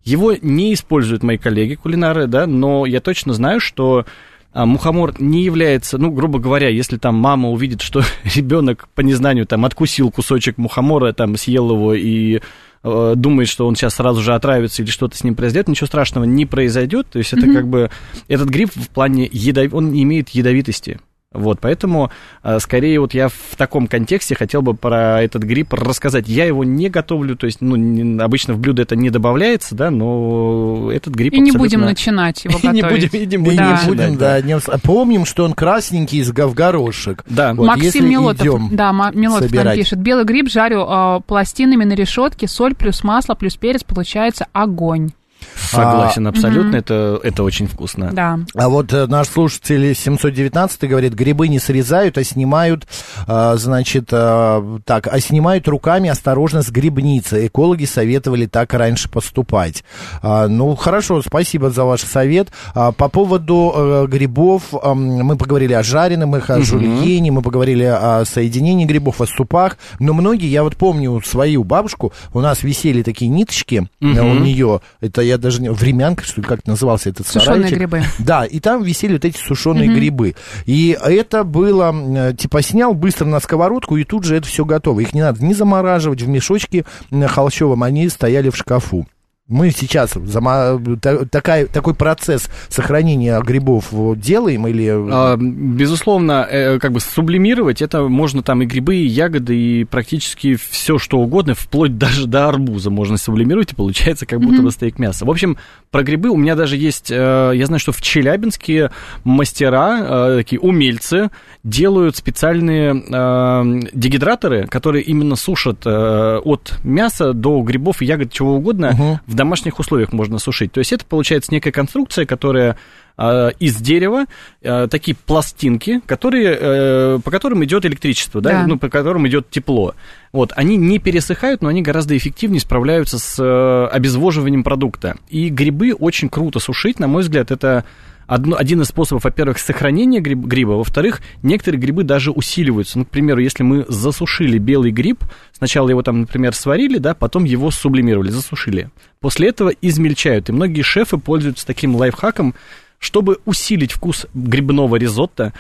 [0.05, 4.07] Его не используют мои коллеги кулинары, да, но я точно знаю, что
[4.53, 8.03] а, мухомор не является, ну, грубо говоря, если там мама увидит, что
[8.35, 12.41] ребенок по незнанию там откусил кусочек мухомора, там съел его и
[12.89, 16.25] э, думает, что он сейчас сразу же отравится или что-то с ним произойдет, ничего страшного
[16.25, 17.09] не произойдет.
[17.11, 17.91] То есть это как бы
[18.29, 19.75] этот гриб в плане ядов...
[19.75, 21.01] он не имеет ядовитости.
[21.35, 22.11] Вот, поэтому,
[22.43, 26.27] э, скорее, вот я в таком контексте хотел бы про этот гриб рассказать.
[26.27, 29.91] Я его не готовлю, то есть, ну, не- обычно в блюдо это не добавляется, да,
[29.91, 33.11] но этот гриб И не абсолютно- будем начинать его И не готовить.
[33.11, 33.81] будем, и не Мы будем Да.
[33.83, 37.23] не будем, да, не Помним, что он красненький из га- в горошек.
[37.29, 37.53] Да.
[37.53, 39.99] Вот Максим Милотов, да, Милотов нам пишет.
[39.99, 45.11] Белый гриб жарю э, пластинами на решетке, соль плюс масло плюс перец, получается огонь.
[45.59, 48.11] Согласен, А, абсолютно, это, это очень вкусно.
[48.13, 48.39] Да.
[48.55, 52.87] А вот э, наш слушатель 719 говорит, грибы не срезают, а снимают,
[53.27, 57.47] а, значит, а, так, а снимают руками осторожно с грибницы.
[57.47, 59.85] Экологи советовали так раньше поступать.
[60.23, 62.49] А, ну, хорошо, спасибо за ваш совет.
[62.75, 68.25] А, по поводу э, грибов, мы поговорили о жареном, их о жульене, мы поговорили о
[68.25, 73.29] соединении грибов, о супах, но многие, я вот помню свою бабушку, у нас висели такие
[73.31, 77.69] ниточки э, у нее, это я даже не, времянка, что ли, как назывался этот Сушеные
[77.69, 77.79] сарайчик.
[77.79, 78.03] грибы.
[78.19, 80.35] Да, и там висели вот эти сушеные грибы.
[80.67, 85.01] И это было, э, типа, снял быстро на сковородку, и тут же это все готово.
[85.01, 89.07] Их не надо ни замораживать в мешочке э, холщовом, они стояли в шкафу.
[89.49, 93.87] Мы сейчас зама- та- такая, такой процесс сохранения грибов
[94.19, 94.93] делаем или...
[95.11, 100.57] А, безусловно, э, как бы сублимировать это можно там и грибы, и ягоды, и практически
[100.57, 104.99] все что угодно, вплоть даже до арбуза можно сублимировать, и получается как будто бы стейк
[104.99, 105.25] мяса.
[105.25, 105.57] В общем,
[105.91, 108.91] про грибы у меня даже есть, э, я знаю, что в Челябинске
[109.25, 111.31] мастера, э, такие умельцы,
[111.65, 118.57] делают специальные э, дегидраторы, которые именно сушат э, от мяса до грибов и ягод, чего
[118.57, 119.21] угодно, Мгм.
[119.39, 120.73] В домашних условиях можно сушить.
[120.73, 122.77] То есть это получается некая конструкция, которая
[123.17, 124.25] э, из дерева,
[124.63, 128.67] э, такие пластинки, которые, э, по которым идет электричество, да, Да.
[128.67, 129.95] ну, по которым идет тепло.
[130.33, 135.17] Вот, они не пересыхают, но они гораздо эффективнее справляются с э, обезвоживанием продукта.
[135.29, 137.85] И грибы очень круто сушить, на мой взгляд, это
[138.29, 142.99] одно, один из способов, во-первых, сохранения гриб- гриба, во-вторых, некоторые грибы даже усиливаются.
[143.01, 147.43] Ну, к примеру, если мы засушили белый гриб, сначала его там, например, сварили, да, потом
[147.45, 148.91] его сублимировали, засушили.
[149.21, 150.49] После этого измельчают.
[150.49, 152.55] И многие шефы пользуются таким лайфхаком,
[153.01, 155.53] чтобы усилить вкус грибного ризотто,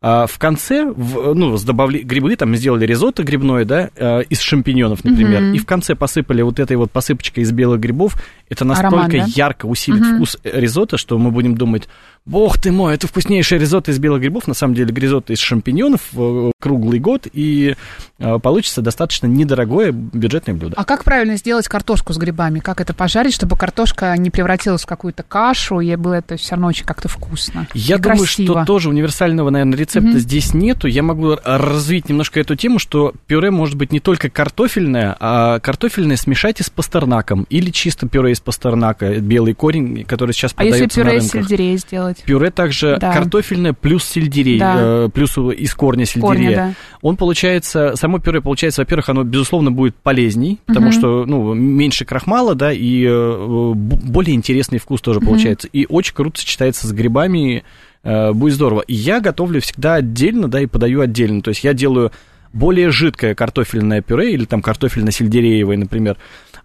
[0.00, 1.98] а в конце, в- ну, с добавли...
[1.98, 5.54] грибы, там сделали ризотто грибное, да, э, из шампиньонов, например, Мгм.
[5.54, 8.14] и в конце посыпали вот этой вот посыпочкой из белых грибов,
[8.48, 9.24] это настолько Аромат, да?
[9.28, 10.16] ярко усилит Мгм.
[10.16, 11.88] вкус ризотто, что мы будем думать,
[12.24, 16.00] бог ты мой, это вкуснейшее ризотто из белых грибов, на самом деле ризотто из шампиньонов
[16.14, 17.76] э, круглый год, и
[18.18, 20.74] э, получится достаточно недорогое бюджетное блюдо.
[20.76, 22.58] А как правильно сделать картошку с грибами?
[22.60, 26.66] Как это пожарить, чтобы картошка не превратилась в какую-то кашу, и было это все равно
[26.68, 27.66] очень как-то вкусно?
[27.74, 28.54] Я и думаю, красиво.
[28.56, 30.18] что тоже универсального, наверное, рецепта Мгм.
[30.18, 30.86] здесь нету.
[30.86, 36.16] Я могу развить немножко эту тему, что пюре может быть не только картофельное, а картофельное
[36.16, 37.46] смешать и с пастернаком.
[37.48, 41.48] Или чисто пюре из пастернака, белый корень, который сейчас А продается на пюре из рынках.
[41.48, 42.22] сельдерея сделать?
[42.24, 43.12] Пюре также Да.
[43.12, 44.74] картофельное плюс сельдерей, Да.
[44.78, 46.26] э, плюс из корня сельдерея.
[46.28, 46.74] Корня, да.
[47.02, 50.92] Он получается, само пюре получается, во-первых, оно, безусловно, будет полезней, потому Мгм.
[50.92, 55.68] что, ну, меньше крахмала, да, и э, более интересный вкус тоже получается.
[55.72, 57.64] И очень круто сочетается с грибами,
[58.04, 58.84] э, будет здорово.
[58.86, 61.42] Я готовлю всегда отдельно, да, и подаю отдельно.
[61.42, 62.12] То есть я делаю
[62.52, 66.16] более жидкое картофельное пюре или там картофельно-сельдереевое, например,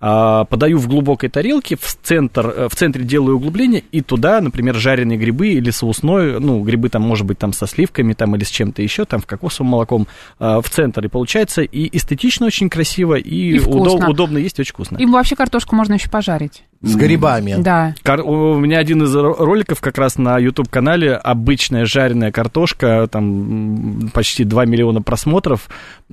[0.06, 4.76] а, подаю в глубокой тарелке, в центр, э, в центре делаю углубление, и туда, например,
[4.76, 8.50] жареные грибы или соусной, ну, грибы там, может быть, там со сливками там или с
[8.50, 10.08] чем-то еще, там, в кокосовым молоком,
[10.40, 11.06] а, в центр.
[11.06, 14.98] И получается и эстетично очень красиво, и, И удоб- удобно есть, очень вкусно.
[14.98, 16.64] Им вообще картошку можно еще пожарить.
[16.84, 17.56] С грибами.
[17.60, 17.96] Да.
[18.04, 24.12] Кар- У меня один из ро- роликов как раз на YouTube-канале «Обычная жареная картошка», там
[24.14, 25.70] почти 2 миллиона просмотров,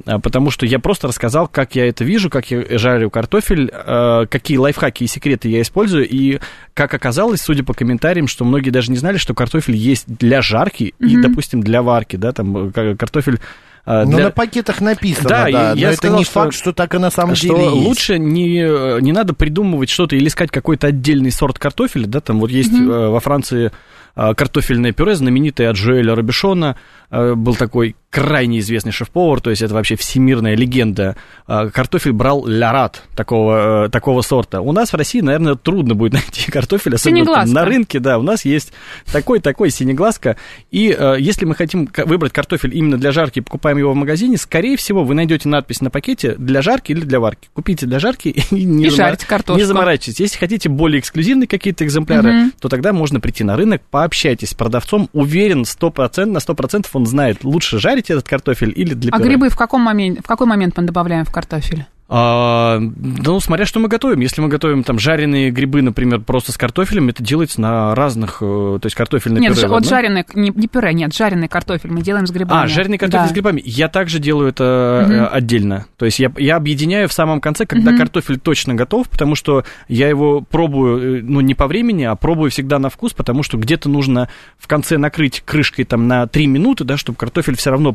[0.06, 4.26] а, потому что я просто рассказал, как я это вижу, как я жарю картофель, а,
[4.26, 6.38] какие лайфхаки и секреты я использую, и
[6.72, 10.94] как оказалось, судя по комментариям, что многие даже не знали, что картофель есть для жарки
[11.00, 11.22] и, Мгм.
[11.22, 13.40] допустим, для варки, да, там э, ка- картофель...
[13.84, 16.54] а, Ну, для- на пакетах написано, Да, да, я но это сказал, не что- факт,
[16.54, 17.74] что так и на самом что деле есть.
[17.86, 22.50] лучше не, не надо придумывать что-то или искать какой-то отдельный сорт картофеля, да, там вот
[22.50, 23.72] есть э, во Франции
[24.14, 26.76] картофельное пюре, знаменитое от Жоэля Робишона,
[27.10, 31.16] э, был такой крайне известный шеф-повар, то есть это вообще всемирная легенда.
[31.46, 34.60] Э, Картофель брал лярат такого, э, такого сорта.
[34.60, 38.22] У нас в России, наверное, трудно будет найти картофель, особенно там на рынке, да, у
[38.22, 38.72] нас есть
[39.12, 40.36] такой-такой синеглазка,
[40.70, 44.36] и э, если мы хотим выбрать картофель именно для жарки и покупаем его в магазине,
[44.36, 47.48] скорее всего, вы найдете надпись на пакете для жарки или для варки.
[47.52, 48.90] Купите для жарки и не, И
[49.26, 49.58] картошку.
[49.58, 50.20] не заморачивайтесь.
[50.20, 52.52] Если хотите более эксклюзивные какие-то экземпляры, Мгм.
[52.60, 57.44] то тогда можно прийти на рынок, пообщайтесь с продавцом, уверен 100%, на 100% он знает,
[57.44, 60.84] лучше жарить этот картофель или для А грибы в каком моменте, в какой момент мы
[60.84, 61.84] добавляем в картофель?
[62.12, 64.18] А, ну, смотря что мы готовим.
[64.18, 68.78] Если мы готовим там жареные грибы, например, просто с картофелем, это делается на разных, э,
[68.82, 69.68] то есть картофельное Нет, пюре.
[69.68, 72.64] в вот жареный, не, не пюре, нет, жареный картофель мы делаем с грибами.
[72.64, 73.28] А, жареный картофель Да.
[73.28, 73.62] с грибами.
[73.64, 75.86] Я также делаю это э, отдельно.
[75.96, 77.98] То есть я, я объединяю в самом конце, когда Мгм.
[78.00, 82.50] картофель точно готов, потому что я его пробую, э, ну, не по времени, а пробую
[82.50, 86.82] всегда на вкус, потому что где-то нужно в конце накрыть крышкой там на 3 минуты,
[86.82, 87.94] да, чтобы картофель все равно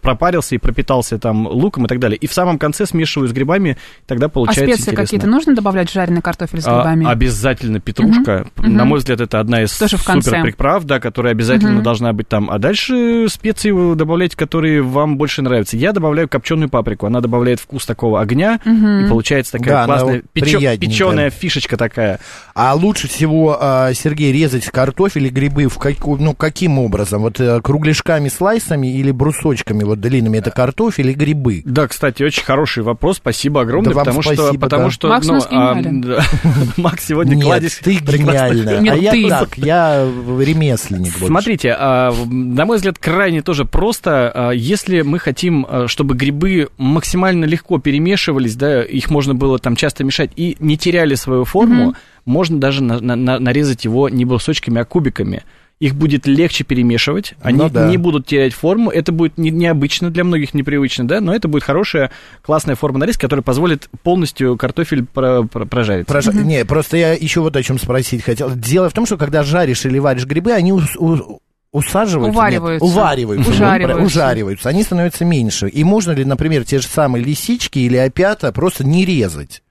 [0.00, 2.16] пропарился и пропитался там луком и так далее.
[2.16, 3.76] И в самом конце смешиваю с грибами,
[4.06, 5.04] тогда А получается специи интересно.
[5.04, 7.06] какие-то нужно добавлять жареный картофель с А, грибами?
[7.06, 8.46] обязательно петрушка.
[8.56, 8.76] Мгм.
[8.76, 11.82] На мой взгляд, это одна из Тоже супер приправ, да, которая обязательно Мгм.
[11.82, 12.50] должна быть там.
[12.50, 15.76] А дальше специи вы добавляйте, которые вам больше нравятся.
[15.76, 17.06] Я добавляю копченую паприку.
[17.06, 19.04] Она добавляет вкус такого огня, Мгм.
[19.06, 22.20] и получается такая Да, классная вот печеная фишечка такая.
[22.54, 27.22] А лучше всего, а, Сергей, резать картофель и грибы в каку- ну, каким образом?
[27.22, 30.38] Вот э, кругляшками, слайсами или брусочками такими вот длинными?
[30.38, 31.62] Это картофель и грибы.
[31.64, 33.16] Да, кстати, очень хороший вопрос.
[33.16, 34.90] Спасибо огромное, Да потому что, спасибо, потому да.
[34.90, 36.22] что, Макс ну, а, да.
[36.76, 38.80] Макс сегодня Нет, кладезь ты прекрасных гениальная.
[38.80, 39.28] Нет, а я ты.
[39.28, 41.12] так, я ремесленник.
[41.18, 44.30] Смотрите, а, на мой взгляд, крайне тоже просто.
[44.34, 49.76] а, Если мы хотим, а, чтобы грибы максимально легко перемешивались, да, их можно было там
[49.76, 54.24] часто мешать и не теряли свою форму, можно даже на- на- на- нарезать его не
[54.24, 55.42] брусочками, а кубиками.
[55.82, 57.88] Их будет легче перемешивать, они Ну да.
[57.88, 58.88] не будут терять форму.
[58.90, 63.22] Это будет не- необычно для многих, непривычно, да, но это будет хорошая, классная форма нарезки,
[63.22, 66.06] которая позволит полностью картофель про- про- прожарить.
[66.06, 68.52] Прож- Не, просто я еще вот о чем спросить хотел.
[68.54, 71.40] Дело в том, что когда жаришь или варишь грибы, они ус- у-
[71.72, 72.38] усаживаются.
[72.38, 72.86] Увариваются.
[72.86, 73.50] Нет, увариваются.
[73.50, 74.04] вот Ужариваются.
[74.04, 74.68] ужариваются.
[74.68, 75.68] Они становятся меньше.
[75.68, 79.62] И можно ли, например, те же самые лисички или опята просто не резать?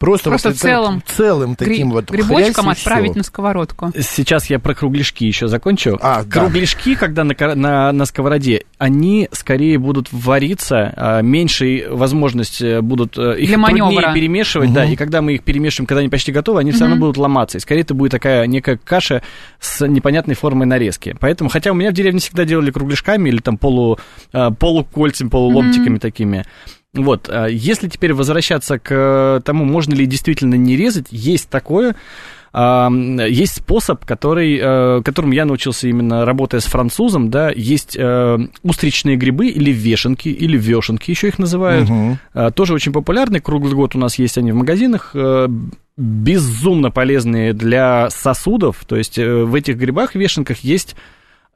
[0.00, 1.02] Просто, Просто вот это целым.
[1.06, 3.92] целым таким Гри- вот Грибочком отправить на сковородку.
[3.98, 5.96] Сейчас я про кругляшки еще закончу.
[6.02, 6.40] А, да.
[6.40, 13.16] кругляшки, когда на, на, на сковороде, они скорее будут вариться, а, меньше возможность э, будут
[13.16, 14.12] э, их Для труднее маневра.
[14.12, 17.16] перемешивать, да, и когда мы их перемешиваем, когда они почти готовы, они все равно будут
[17.16, 17.58] ломаться.
[17.58, 19.22] И скорее это будет такая некая каша
[19.60, 21.16] с непонятной формой нарезки.
[21.20, 23.98] Поэтому, хотя у меня в деревне всегда делали кругляшками или там полу,
[24.32, 26.44] а, полукольцами, полуломтиками такими.
[26.94, 31.96] Вот, а если теперь возвращаться к э, тому, можно ли действительно не резать, есть такое.
[32.56, 39.16] Есть способ, который, э, которым я научился именно работая с французом, да, есть э, устричные
[39.16, 41.90] грибы или вешенки, или вешенки еще их называют.
[42.32, 45.16] А, тоже очень популярны, круглый год у нас есть они в магазинах,
[45.96, 50.94] безумно полезные для сосудов, то есть в этих грибах, вешенках есть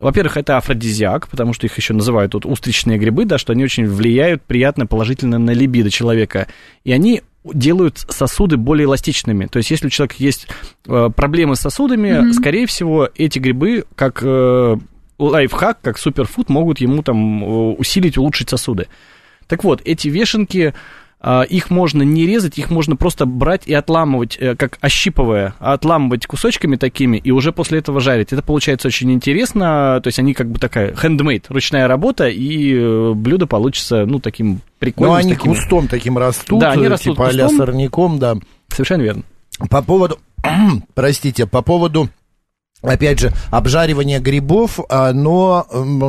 [0.01, 3.87] во-первых, это афродизиак, потому что их еще называют тут устричные грибы, да, что они очень
[3.87, 6.47] влияют приятно, положительно на либидо человека.
[6.85, 9.47] И они делают сосуды более эластичными.
[9.47, 10.47] То есть, если у человека есть
[10.87, 14.77] э, проблемы с сосудами, скорее всего, эти грибы, как э,
[15.19, 17.47] лайфхак, как суперфуд, могут ему там э,
[17.79, 18.87] усилить, улучшить сосуды.
[19.47, 20.75] Так вот, эти вешенки,
[21.49, 26.77] их можно не резать, их можно просто брать и отламывать, э, как ощипывая, отламывать кусочками
[26.77, 28.33] такими и уже после этого жарить.
[28.33, 33.13] Это получается очень интересно, то есть они как бы такая handmade, ручная работа, и э,
[33.15, 35.17] блюдо получится, ну, таким Ну, прикольным.
[35.17, 37.57] с они таким- кустом таким растут, Да, они э, растут типа кустом.
[37.57, 38.37] сорняком, да.
[38.69, 39.23] Совершенно верно.
[39.71, 40.19] По поводу,
[40.95, 42.09] простите, по поводу,
[42.83, 45.67] опять же, обжаривания грибов, а, но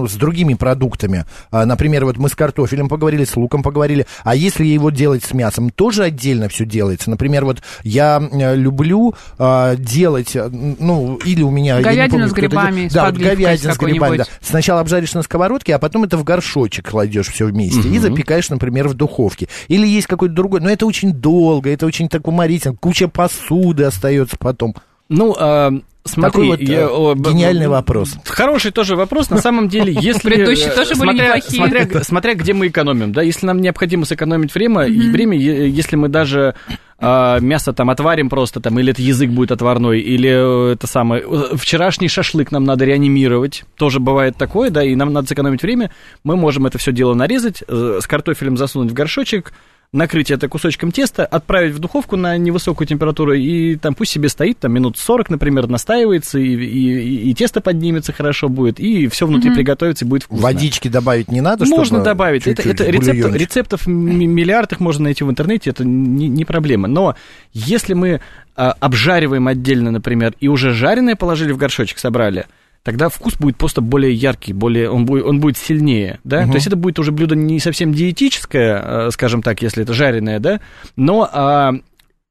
[0.08, 1.26] с другими продуктами.
[1.52, 4.06] А, Например, вот мы с картофелем поговорили, с луком поговорили.
[4.24, 7.10] А если его делать с мясом, тоже отдельно все делается.
[7.10, 11.82] Например, вот я э, люблю а, делать, э, ну, или у меня...
[11.82, 14.26] Говядину помню, с грибами, Да, вот говядина с грибами, да.
[14.42, 18.88] Сначала обжаришь на сковородке, а потом это в горшочек кладешь все вместе и запекаешь, например,
[18.88, 19.48] в духовке.
[19.68, 24.38] Или есть какой-то другой, но это очень долго, это очень так уморительно, куча посуды остается
[24.38, 24.76] потом.
[25.10, 25.72] Ну, а,
[26.10, 28.16] смотри, Такой вот, я- э, гениальный вопрос.
[28.26, 29.30] Хороший тоже вопрос.
[29.30, 30.28] На самом деле, если...
[30.28, 32.04] Предыдущие э, тоже были неплохие.
[32.04, 36.56] Смотря, где мы экономим, да, если нам необходимо сэкономить время, и время, если мы даже
[36.98, 41.24] а, мясо там отварим просто, там, или это язык будет отварной, или э, это самое,
[41.56, 45.92] вчерашний шашлык нам надо реанимировать, тоже бывает такое, да, и нам надо сэкономить время,
[46.24, 49.54] мы можем это все дело нарезать, с картофелем засунуть в горшочек,
[49.92, 54.60] накрыть это кусочком теста, отправить в духовку на невысокую температуру, и там пусть себе стоит,
[54.60, 59.52] там минут 40, например, настаивается, и, и- и- тесто поднимется хорошо будет, и все внутри
[59.54, 60.44] приготовится, и будет вкусно.
[60.44, 62.46] Водички добавить не надо, Можно чтобы добавить.
[62.46, 63.42] Это, чуть-чуть это рецептов, бульончик?
[63.42, 66.88] рецептов ми- миллиард их можно найти в интернете, это не, не проблема.
[66.88, 67.16] Но
[67.54, 68.22] если мы
[68.56, 72.46] а, обжариваем отдельно, например, и уже жареное положили в горшочек, собрали,
[72.84, 76.68] тогда вкус будет просто более яркий, более, он, будет, он будет сильнее, да, то есть
[76.68, 80.60] это будет уже блюдо не совсем диетическое, а, скажем так, если это жареное, да,
[80.96, 81.74] но а,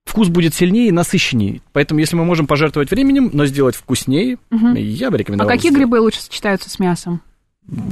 [0.04, 5.10] вкус будет сильнее и насыщеннее, поэтому если мы можем пожертвовать временем, но сделать вкуснее, я
[5.10, 5.50] бы А рекомендовал.
[5.50, 5.86] какие сделать.
[5.86, 7.20] грибы лучше сочетаются с мясом?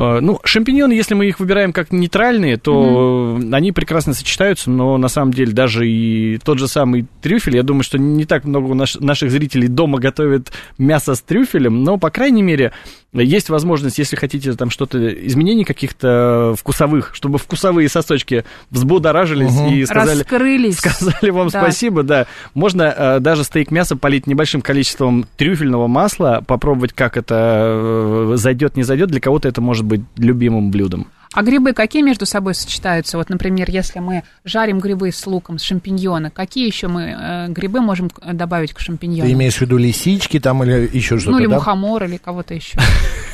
[0.01, 5.09] А, Ну, шампиньоны, если мы их выбираем как нейтральные, то они прекрасно сочетаются, но на
[5.09, 8.97] самом деле даже и тот же самый трюфель, я думаю, что не так много наш-
[8.99, 12.73] наших зрителей дома готовят мясо с трюфелем, но, по крайней мере,
[13.13, 20.19] есть возможность, если хотите там что-то, изменений каких-то вкусовых, чтобы вкусовые сосочки взбудоражились и сказали,
[20.21, 20.79] Раскрылись.
[20.79, 21.63] Сказали вам Да.
[21.63, 22.27] спасибо, да.
[22.55, 27.35] Можно э, даже стейк мяса полить небольшим количеством трюфельного масла, попробовать, как это
[27.69, 29.09] э, зайдет, не зайдет.
[29.11, 31.09] Для кого-то это может быть любимым блюдом.
[31.37, 33.19] А грибы какие между собой сочетаются?
[33.19, 37.83] Вот, например, если мы жарим грибы с луком, с шампиньона, какие еще мы э, грибы
[37.83, 39.29] можем добавить к шампиньону?
[39.29, 41.57] Ты имеешь в виду лисички там или еще что-то, ну, или да?
[41.57, 42.79] мухомор, или кого-то еще.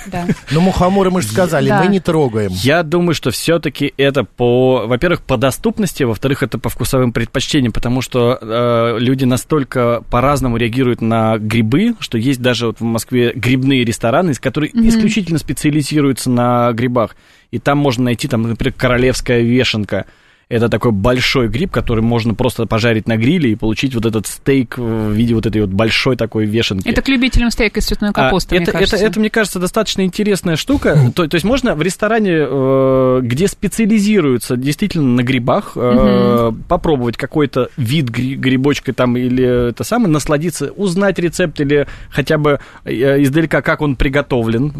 [0.05, 0.27] Да.
[0.51, 2.51] Ну, мухоморы мы же сказали, мы не трогаем.
[2.51, 8.01] Я думаю, что все-таки это по, во-первых, по доступности, во-вторых, это по вкусовым предпочтениям, потому
[8.01, 13.85] что э, люди настолько по-разному реагируют на грибы, что есть даже вот в Москве грибные
[13.85, 17.15] рестораны, которые исключительно специализируются на грибах.
[17.53, 20.07] И там можно найти, там, например, королевская вешенка.
[20.53, 24.77] Это такой большой гриб, который можно просто пожарить на гриле и получить вот этот стейк
[24.77, 26.87] в виде вот этой вот большой такой вешенки.
[26.87, 28.97] Это к любителям стейка из цветной капусты, А, мне это, кажется.
[28.97, 30.99] это, это, мне кажется, достаточно интересная штука.
[31.15, 37.71] То, то есть можно в ресторане, э, где специализируются действительно на грибах, э, попробовать какой-то
[37.79, 43.63] вид гри- грибочка там или это самое, насладиться, узнать рецепт или хотя бы э, издалека,
[43.63, 44.71] как он приготовлен.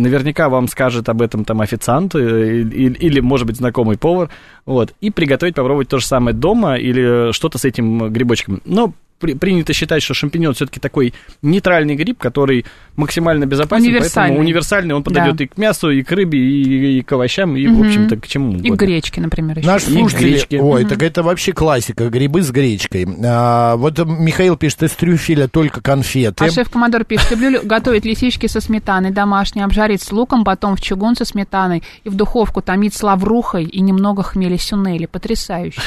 [0.00, 4.30] Наверняка вам скажет об этом там официант или, или, может быть, знакомый повар.
[4.66, 4.94] Вот.
[5.00, 8.60] И приготовить, попробовать то же самое дома или что-то с этим грибочком.
[8.64, 12.64] Но при- принято считать, что шампиньон все-таки такой нейтральный гриб, который
[12.96, 14.30] максимально безопасен, Универсальный.
[14.30, 15.44] поэтому универсальный, он подойдет Да.
[15.44, 17.86] и к мясу, и к рыбе, и, и к овощам, и, в Мгм.
[17.86, 18.76] общем-то, к чему И угодно.
[18.76, 19.66] к гречке, например, еще.
[19.66, 20.56] Наш И слушатель, гречки.
[20.56, 23.06] ой, так это вообще классика, грибы с гречкой.
[23.24, 26.44] А, вот Михаил пишет, из трюфеля только конфеты.
[26.44, 30.80] А шеф-командор пишет, люблю лю- готовить лисички со сметаной домашние, обжарить с луком, потом в
[30.80, 35.06] чугун со сметаной и в духовку томить с лаврухой и немного хмели сюнели.
[35.06, 35.80] Потрясающе.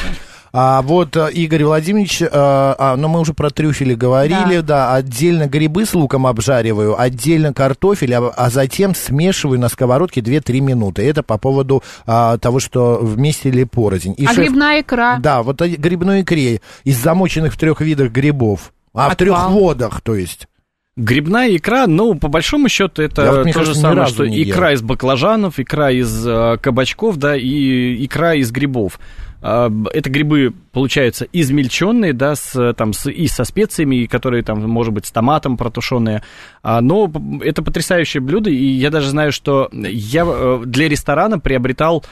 [0.51, 4.93] А вот э, Игорь Владимирович, э, а, ну мы уже про трюфели говорили, да.
[4.95, 11.07] отдельно грибы с луком обжариваю, отдельно картофель, а, а затем смешиваю на сковородке 2-3 минуты.
[11.07, 14.15] Это по поводу а, того, что вместе или порознь.
[14.17, 15.17] И а шеф- грибная икра?
[15.19, 18.73] Да, вот грибной икре из замоченных в трех видах грибов.
[18.93, 19.15] А в Отвал.
[19.17, 20.47] трех водах, то есть.
[20.95, 24.69] Грибная икра, ну, по большому счету, это Я вот, то кажется, же самое, что икра
[24.71, 24.75] ел.
[24.75, 28.99] из баклажанов, икра из э, кабачков, да, и икра из грибов.
[29.41, 35.05] Это грибы, получаются, измельченные, да, с, там, с, и со специями, которые, там, может быть,
[35.05, 36.23] с томатом протушенные.
[36.61, 37.11] А, Но
[37.41, 42.03] это потрясающее блюдо, и я даже знаю, что я э, для ресторана приобретал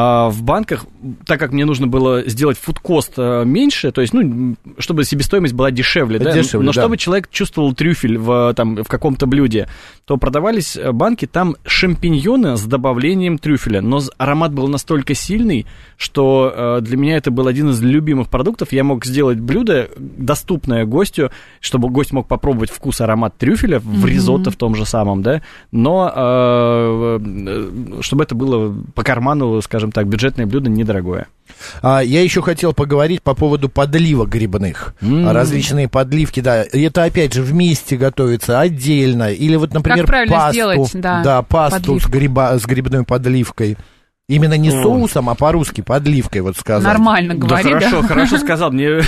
[0.00, 0.86] а, в банках,
[1.26, 5.72] так как мне нужно было сделать фудкост э, меньше, то есть, ну, чтобы себестоимость была
[5.72, 6.80] дешевле, да, Дешевле, но да.
[6.80, 9.66] чтобы человек чувствовал трюфель в, там, в каком-то блюде,
[10.04, 16.52] то продавались э, банки, там шампиньоны с добавлением трюфеля, но аромат был настолько сильный, что
[16.54, 21.32] э, для меня это был один из любимых продуктов, я мог сделать блюдо, доступное гостю,
[21.58, 25.42] чтобы гость мог попробовать вкус, аромат трюфеля в ризотто в том же самом, да,
[25.72, 31.28] но э, э, чтобы это было по карману, скажем так, бюджетное блюдо недорогое.
[31.82, 34.94] А, я еще хотел поговорить по поводу подливок грибных.
[35.00, 36.64] А, Различные подливки, да.
[36.72, 39.32] Это опять же вместе готовится отдельно.
[39.32, 40.52] Или вот, например, правильно пасту.
[40.52, 43.76] сделать, да, пасту с, гриба, с грибной подливкой.
[44.30, 44.82] Именно не О.
[44.82, 46.84] соусом, а по-русски подливкой, вот сказать.
[46.84, 47.88] Нормально говори, да, да?
[47.88, 48.70] хорошо, хорошо сказал.
[48.70, 49.00] Мне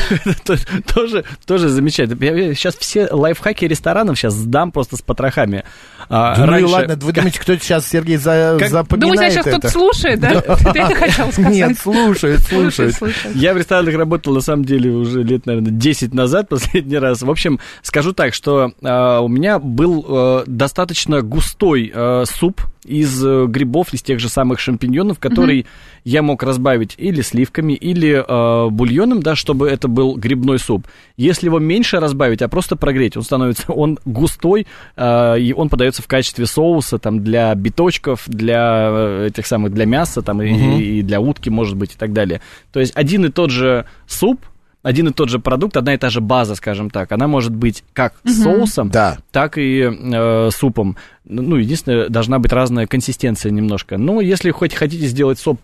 [0.95, 2.25] тоже, тоже замечательно.
[2.25, 5.65] Я сейчас все лайфхаки ресторанов сейчас сдам просто с потрохами.
[6.09, 9.17] А, Да ну и раньше- ладно, вы думаете, кто сейчас, Сергей, за, Как- запоминает Думаю,
[9.19, 9.59] тебя сейчас это?
[9.59, 10.41] кто-то слушает, да?
[10.73, 11.53] Ты это хотел сказать?
[11.53, 12.95] Нет, слушает, слушает.
[12.95, 13.37] слушает.
[13.37, 17.21] Я в ресторанах работал, на самом деле, уже лет, наверное, 10 назад, последний раз.
[17.21, 23.23] В общем, скажу так, что э, у меня был э, достаточно густой э, суп из
[23.23, 25.67] э, грибов, из тех же самых шампиньонов, который
[26.05, 30.87] я мог разбавить или сливками, или э, бульоном, да, чтобы это был грибной суп.
[31.17, 36.03] Если его меньше разбавить, а просто прогреть, он становится, он густой, э, и он подается
[36.03, 41.03] в качестве соуса там для биточков, для э, этих самых, для мяса там и, и
[41.03, 42.41] для утки, может быть, и так далее.
[42.73, 44.41] То есть один и тот же суп,
[44.83, 47.85] один и тот же продукт, одна и та же база, скажем так, она может быть
[47.93, 49.19] как с соусом, Да.
[49.31, 50.97] так и э, супом.
[51.25, 53.99] Ну, единственное, должна быть разная консистенция немножко.
[53.99, 55.59] Но если хоть хотите сделать соп-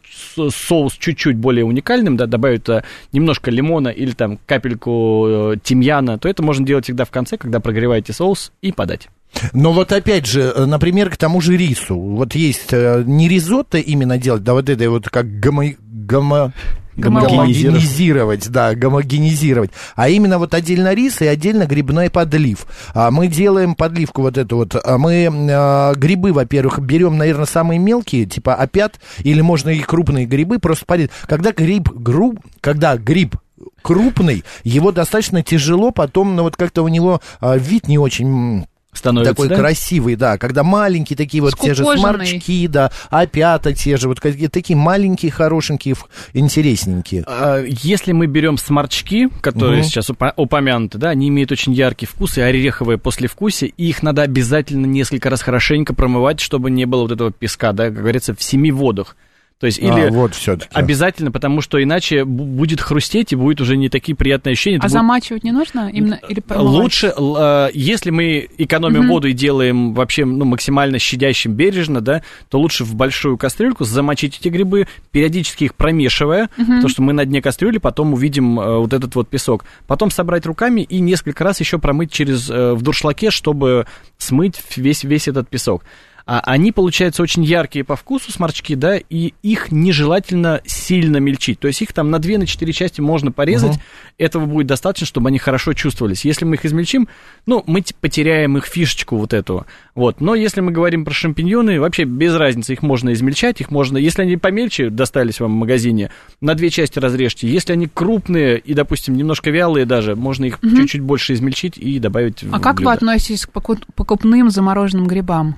[0.51, 6.29] соус чуть-чуть более уникальным, да, добавить туда немножко лимона или там капельку э, тимьяна, то
[6.29, 9.09] это можно делать всегда в конце, когда прогреваете соус и подать.
[9.53, 11.99] Но вот опять же, э, например, к тому же рису.
[11.99, 15.65] Вот есть э, не ризотто именно делать, да вот это вот как гомо...
[15.81, 16.53] гомо...
[16.97, 18.49] Гомогенизировать.
[18.49, 19.71] Да, гомогенизировать.
[19.95, 22.67] А именно вот отдельно рис и отдельно грибной подлив.
[22.95, 24.75] А мы делаем подливку вот эту вот.
[24.75, 30.27] А Мы э, грибы, во-первых, берем, наверное, самые мелкие, типа опят, или можно и крупные
[30.27, 31.11] грибы, просто парить.
[31.27, 33.37] Когда гриб, груб, когда гриб
[33.83, 38.67] крупный, его достаточно тяжело потом, ну вот как-то у него а, вид не очень
[38.97, 39.57] Становится, такой да?
[39.57, 44.49] красивый, да, когда маленькие такие вот те же сморчки, да, опята те же, вот какие
[44.49, 45.97] такие маленькие, хорошенькие,
[46.33, 47.25] интересненькие.
[47.27, 49.89] А, Если мы берем сморчки, которые Мгм.
[49.89, 54.87] сейчас упомянуты, да, они имеют очень яркий вкус и ореховое послевкусие, и их надо обязательно
[54.87, 58.71] несколько раз хорошенько промывать, чтобы не было вот этого песка, да, как говорится, в семи
[58.73, 59.17] водах.
[59.59, 60.69] То есть или А, вот все-таки.
[60.75, 64.77] обязательно, потому что иначе бу- будет хрустеть и будет уже не такие приятные ощущения.
[64.77, 65.91] А Это будет замачивать не нужно?
[65.91, 66.73] Именно, или промывать?
[66.75, 69.09] Лучше, э, если мы экономим Мгм.
[69.09, 74.39] воду и делаем вообще ну, максимально щадящим бережно, да, то лучше в большую кастрюльку замочить
[74.39, 78.93] эти грибы, периодически их промешивая, потому что мы на дне кастрюли потом увидим э, вот
[78.93, 79.65] этот вот песок.
[79.87, 83.87] Потом собрать руками и несколько раз еще промыть через э, в дуршлаке, чтобы
[84.19, 85.83] смыть весь, весь этот песок.
[86.27, 91.61] А они получаются очень яркие по вкусу сморчки, да, и их нежелательно сильно мельчить.
[91.61, 93.81] То есть их там на 2 на 4 части можно порезать, Мгм.
[94.19, 96.25] этого будет достаточно, чтобы они хорошо чувствовались.
[96.25, 97.07] Если мы их измельчим,
[97.47, 99.67] ну, мы потеряем их фишечку вот эту.
[99.95, 100.21] Вот.
[100.21, 104.23] Но если мы говорим про шампиньоны, вообще без разницы, их можно измельчать, их можно, если
[104.23, 106.11] они помельче достались вам в магазине,
[106.41, 107.47] на две части разрежьте.
[107.49, 112.43] Если они крупные и, допустим, немножко вялые даже, можно их чуть-чуть больше измельчить и добавить
[112.43, 112.93] в А как вы блюдо.
[112.93, 115.55] относитесь к поку- покупным замороженным грибам?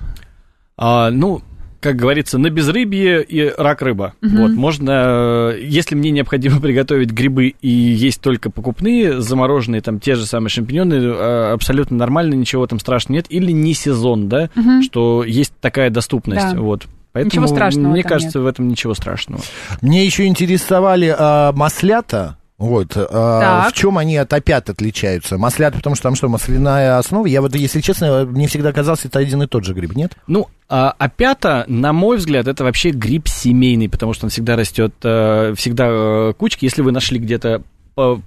[0.81, 1.41] А, ну,
[1.81, 4.13] как говорится, на безрыбье и рак рыба.
[4.21, 10.15] Вот, можно, э, если мне необходимо приготовить грибы и есть только покупные, замороженные, там, те
[10.15, 13.25] же самые шампиньоны, э, абсолютно нормально, ничего там страшного нет.
[13.29, 14.49] Или не сезон, да,
[14.83, 16.59] что есть такая доступность, Да.
[16.59, 16.87] вот.
[17.11, 19.41] Поэтому, Ничего страшного мне кажется, в этом ничего страшного.
[19.81, 22.37] Мне еще интересовали а, маслята.
[22.59, 23.73] Вот, а, Так.
[23.73, 25.37] в чем они от опят отличаются?
[25.37, 27.25] Маслята, потому что там что, масляная основа?
[27.25, 30.17] Я вот, если честно, мне всегда казалось, это один и тот же гриб, нет?
[30.27, 34.93] Ну, а опята, на мой взгляд, это вообще гриб семейный, потому что он всегда растет,
[35.03, 36.65] э, всегда э, кучки.
[36.65, 37.63] Если вы нашли где-то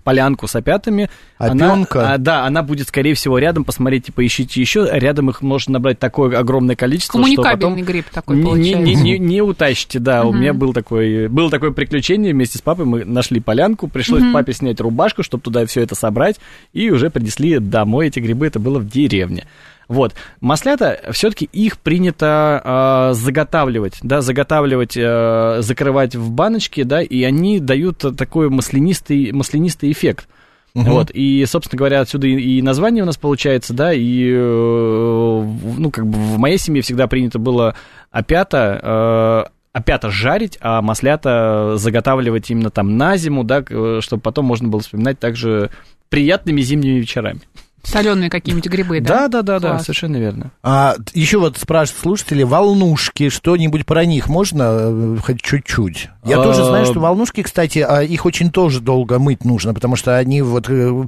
[0.04, 2.00] полянку с опятами, Опенка.
[2.00, 3.64] она, а, да, она будет, скорее всего, рядом.
[3.64, 4.88] Посмотрите, поищите еще.
[4.90, 8.82] Рядом их можно набрать такое огромное количество, что Коммуникабельный потом гриб такой не, не, получается.
[8.82, 10.24] не, не, не утащите, да.
[10.24, 12.84] У меня был такой, было такое приключение вместе с папой.
[12.84, 16.38] Мы нашли полянку, пришлось папе снять рубашку, чтобы туда все это собрать,
[16.72, 18.46] и уже принесли домой эти грибы.
[18.46, 19.46] Это было в деревне.
[19.92, 20.14] Вот.
[20.40, 27.60] Маслята, все-таки их принято э, заготавливать, да, заготавливать, э, закрывать в баночки, да, и они
[27.60, 30.28] дают такой маслянистый, маслянистый эффект.
[30.74, 35.90] Вот, и, собственно говоря, отсюда и, и название у нас получается, да, и, э, ну,
[35.90, 37.74] как бы в моей семье всегда принято было
[38.10, 44.46] опята, э, опята жарить, а маслята заготавливать именно там на зиму, да, к- чтобы потом
[44.46, 45.68] можно было вспоминать также
[46.08, 47.40] приятными зимними вечерами.
[47.82, 49.28] Соленые какие-нибудь грибы, да?
[49.28, 49.82] Да, да, да, да, Класс.
[49.82, 50.50] совершенно верно.
[50.62, 56.08] А, еще вот спрашивают слушатели, волнушки, что-нибудь про них можно э, хоть чуть-чуть?
[56.24, 59.96] Я А, тоже знаю, что волнушки, кстати, а, их очень тоже долго мыть нужно, потому
[59.96, 61.06] что они вот э,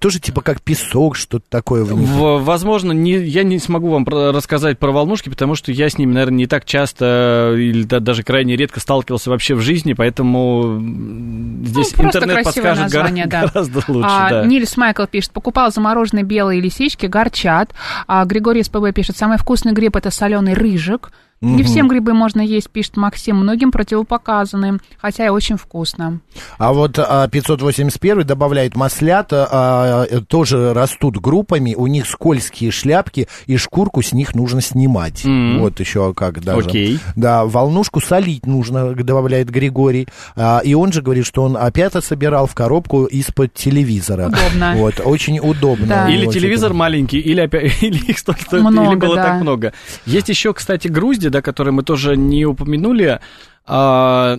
[0.00, 2.08] тоже типа как песок, что-то такое в них.
[2.10, 6.38] Возможно, не, я не смогу вам рассказать про волнушки, потому что я с ними, наверное,
[6.38, 11.92] не так часто или да- даже крайне редко сталкивался вообще в жизни, поэтому м, здесь
[11.92, 13.46] Ну, просто интернет красивое подскажет гора- название, да.
[13.52, 14.08] гораздо лучше.
[14.10, 14.46] А, да.
[14.46, 17.72] Нильс Майкл пишет, покупал замороженные белые лисички, горчат.
[18.06, 21.10] А Григорий СПБ пишет, самый вкусный гриб это соленый рыжик.
[21.42, 26.20] Не всем грибы можно есть, пишет Максим, многим противопоказаны, хотя и очень вкусно.
[26.56, 33.56] А вот а, 581 добавляет маслята, а, тоже растут группами, у них скользкие шляпки, и
[33.56, 35.24] шкурку с них нужно снимать.
[35.24, 35.60] Мгм.
[35.60, 36.68] Вот еще как даже.
[36.68, 36.98] Окей.
[37.16, 40.06] Да, волнушку солить нужно, добавляет Григорий.
[40.36, 44.28] А, и он же говорит, что он опята собирал в коробку из-под телевизора.
[44.28, 44.74] Удобно.
[44.76, 45.86] Вот, очень удобно.
[45.86, 46.08] Да.
[46.08, 46.78] Или Вот телевизор это.
[46.78, 49.22] маленький, или, опять, или их столько, Много, или было да.
[49.24, 49.72] так много.
[50.06, 53.18] Есть еще, кстати, грузди, да, которые мы тоже не упомянули,
[53.64, 54.38] а,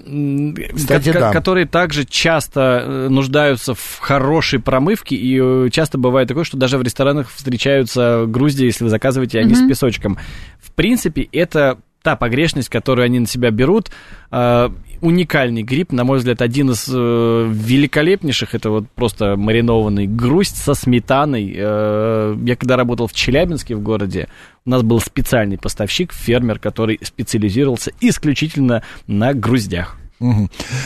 [0.76, 1.32] Кстати, ко- да.
[1.32, 6.78] которые также часто э, нуждаются в хорошей промывке, и э, часто бывает такое, что даже
[6.78, 10.18] в ресторанах встречаются грузди, если вы заказываете, они с песочком.
[10.60, 13.90] В принципе, это та погрешность, которую они на себя берут.
[14.30, 18.54] А, уникальный гриб, на мой взгляд, один из э, великолепнейших.
[18.54, 21.54] Это вот просто маринованный грусть со сметаной.
[21.56, 24.28] Э, я когда работал в Челябинске в городе,
[24.66, 29.98] у нас был специальный поставщик, фермер, который специализировался исключительно на груздях.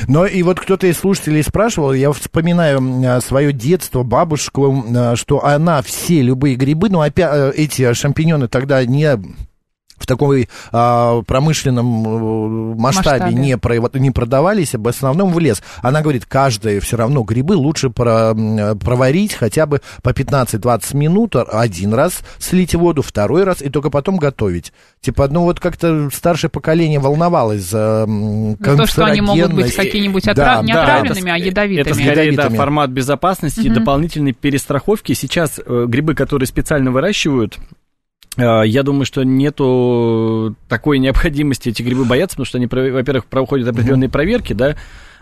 [0.08, 5.82] Но и вот кто-то из слушателей спрашивал, я вспоминаю свое детство, бабушку, а, что она
[5.84, 9.16] все любые грибы, ну опять э, эти шампиньоны тогда не
[10.08, 13.36] такой а, промышленном э, масштабе, Масштабе.
[13.36, 15.62] Не, про- не продавались, а в основном в лес.
[15.84, 18.34] Она говорит, каждое все равно грибы лучше про-
[18.76, 24.18] проварить хотя бы по 15-20 минут, один раз слить воду, второй раз, и только потом
[24.18, 24.74] готовить.
[25.01, 28.08] Типа, ну вот как-то старшее поколение волновалось за
[28.64, 31.82] то, что они могут быть какие-нибудь Да, отра- не да, отравленными, а это- ядовитыми.
[31.82, 32.58] Это скорее, да, Ядовитыми.
[32.58, 35.14] формат безопасности и дополнительной перестраховки.
[35.14, 37.58] Сейчас э, грибы, которые специально выращивают,
[38.38, 44.10] я думаю, что нету такой необходимости эти грибы бояться, потому что они, во-первых, проходят определенные
[44.10, 44.76] проверки, да,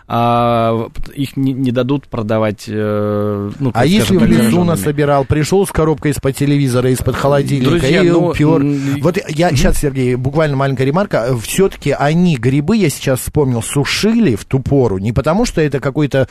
[0.08, 2.64] а их не, не дадут продавать.
[2.68, 4.66] э, ну, А если скажем лесу зараженными.
[4.68, 9.02] насобирал, пришел с коробкой из-под телевизора, из-под холодильника Друзья, и ну, упер.
[9.02, 11.36] Вот я сейчас, Сергей, буквально маленькая ремарка.
[11.42, 14.98] Все-таки они, грибы, я сейчас вспомнил, сушили в ту пору.
[14.98, 16.28] Не потому, что это какой-то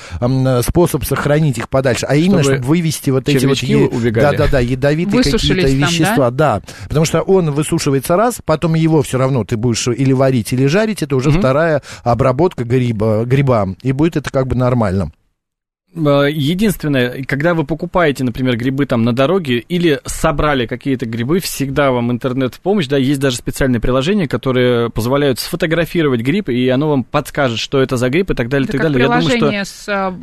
[0.62, 3.58] способ сохранить их подальше, а именно, Чтобы чтобы вывести вот эти вот...
[3.58, 4.38] е- убегали.
[4.38, 6.32] Да-да-да, ядовитые Высушились какие-то там, вещества.
[6.32, 6.62] Да?
[6.88, 11.04] Потому что он высушивается раз, потом его все равно ты будешь или варить, или жарить.
[11.04, 13.65] Это уже вторая обработка гриба, гриба.
[13.82, 15.12] И будет это как бы нормально.
[15.96, 21.92] Э, Единственное, когда вы покупаете, например, грибы там на дороге или собрали какие-то грибы, всегда
[21.92, 26.90] вам интернет в помощь, да, есть даже специальные приложения, которые позволяют сфотографировать гриб, и оно
[26.90, 29.08] вам подскажет, что это за гриб и так далее, и Это так как далее.
[29.08, 30.14] Я думаю, что приложение с а,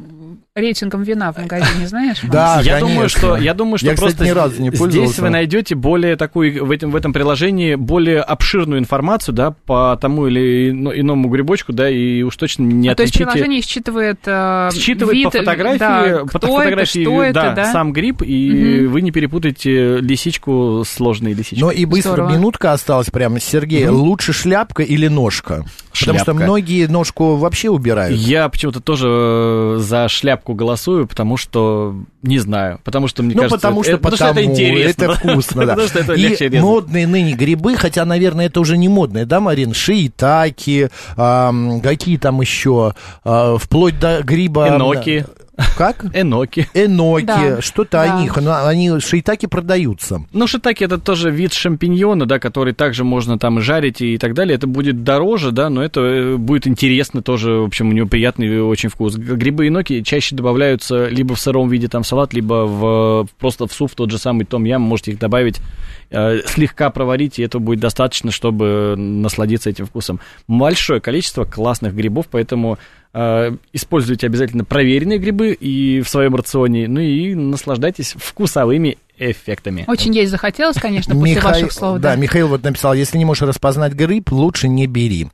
[0.62, 2.18] рейтингом вина в магазине, знаешь?
[2.30, 2.88] Да, я конечно.
[2.88, 6.16] думаю, что я думаю, что Я, кстати, просто ни разу не здесь вы найдете более
[6.16, 11.28] такую в этом в этом приложении более обширную информацию, да, по тому или ино- иному
[11.30, 13.32] грибочку, да, и уж точно не А, то есть отличите.
[13.32, 17.56] приложение считывает, э, Считывает вид, по фотографии, да, по кто фотографии, это, что да, это,
[17.56, 17.72] да?
[17.72, 21.60] сам гриб, и вы не перепутаете лисичку с сложной лисичкой.
[21.60, 22.32] Но и быстро Здорово.
[22.32, 23.38] минутка осталась прям.
[23.40, 25.64] Сергей, лучше шляпка или ножка?
[25.98, 26.34] Потому что Шляпка.
[26.34, 28.18] многие ножку вообще убирают.
[28.18, 33.42] Я почему-то тоже э, за шляпку голосую, потому что не знаю, потому что мне Ну,
[33.42, 35.72] кажется, потому что, это, потому что это потому, интересно, это вкусно, да.
[35.72, 36.60] потому что это И легче резать.
[36.60, 39.72] модные ныне грибы, хотя, наверное, это уже не модные, да, Марин?
[39.74, 44.68] Шиитаки, какие там еще, а, вплоть до гриба...
[44.68, 45.26] Эноки.
[45.76, 46.06] Как?
[46.14, 46.66] Эноки.
[46.72, 48.16] Эноки, Да, что-то да.
[48.16, 50.24] о них, но они, шиитаки продаются.
[50.32, 54.54] Ну, шитаки это тоже вид шампиньона, да, который также можно там жарить и так далее.
[54.54, 57.52] Это будет дороже, да, но это э, будет интересно тоже.
[57.52, 59.16] В общем, у него приятный очень вкус.
[59.16, 63.66] Грибы и ноки чаще добавляются либо в сыром виде там в салат, либо в, просто
[63.66, 64.80] в суп, тот же самый том ям.
[64.80, 65.60] Можете их добавить,
[66.10, 70.18] э, слегка проварить, и это будет достаточно, чтобы насладиться этим вкусом.
[70.48, 72.78] Большое количество классных грибов, поэтому
[73.14, 78.96] используйте обязательно проверенные грибы и в своем рационе, ну и наслаждайтесь вкусовыми
[79.30, 79.84] эффектами.
[79.86, 81.98] Очень есть захотелось, конечно, после Михаил- ваших слов.
[82.00, 85.28] да, Да, Михаил вот написал, если не можешь распознать гриб, лучше не бери.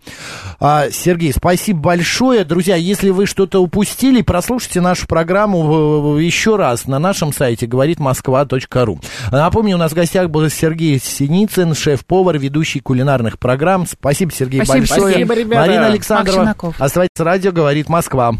[0.61, 2.45] А, Сергей, спасибо большое.
[2.45, 9.01] Друзья, если вы что-то упустили, прослушайте нашу программу еще раз на нашем сайте говорит-москва.ру.
[9.30, 13.86] Напомню, у нас в гостях был Сергей Синицын, шеф-повар, ведущий кулинарных программ.
[13.86, 15.11] Спасибо, Сергей, Спасибо, большое.
[15.12, 15.66] спасибо, ребята.
[15.66, 16.55] Марина Александрова.
[16.78, 18.34] Оставайтесь радио, говорит Москва.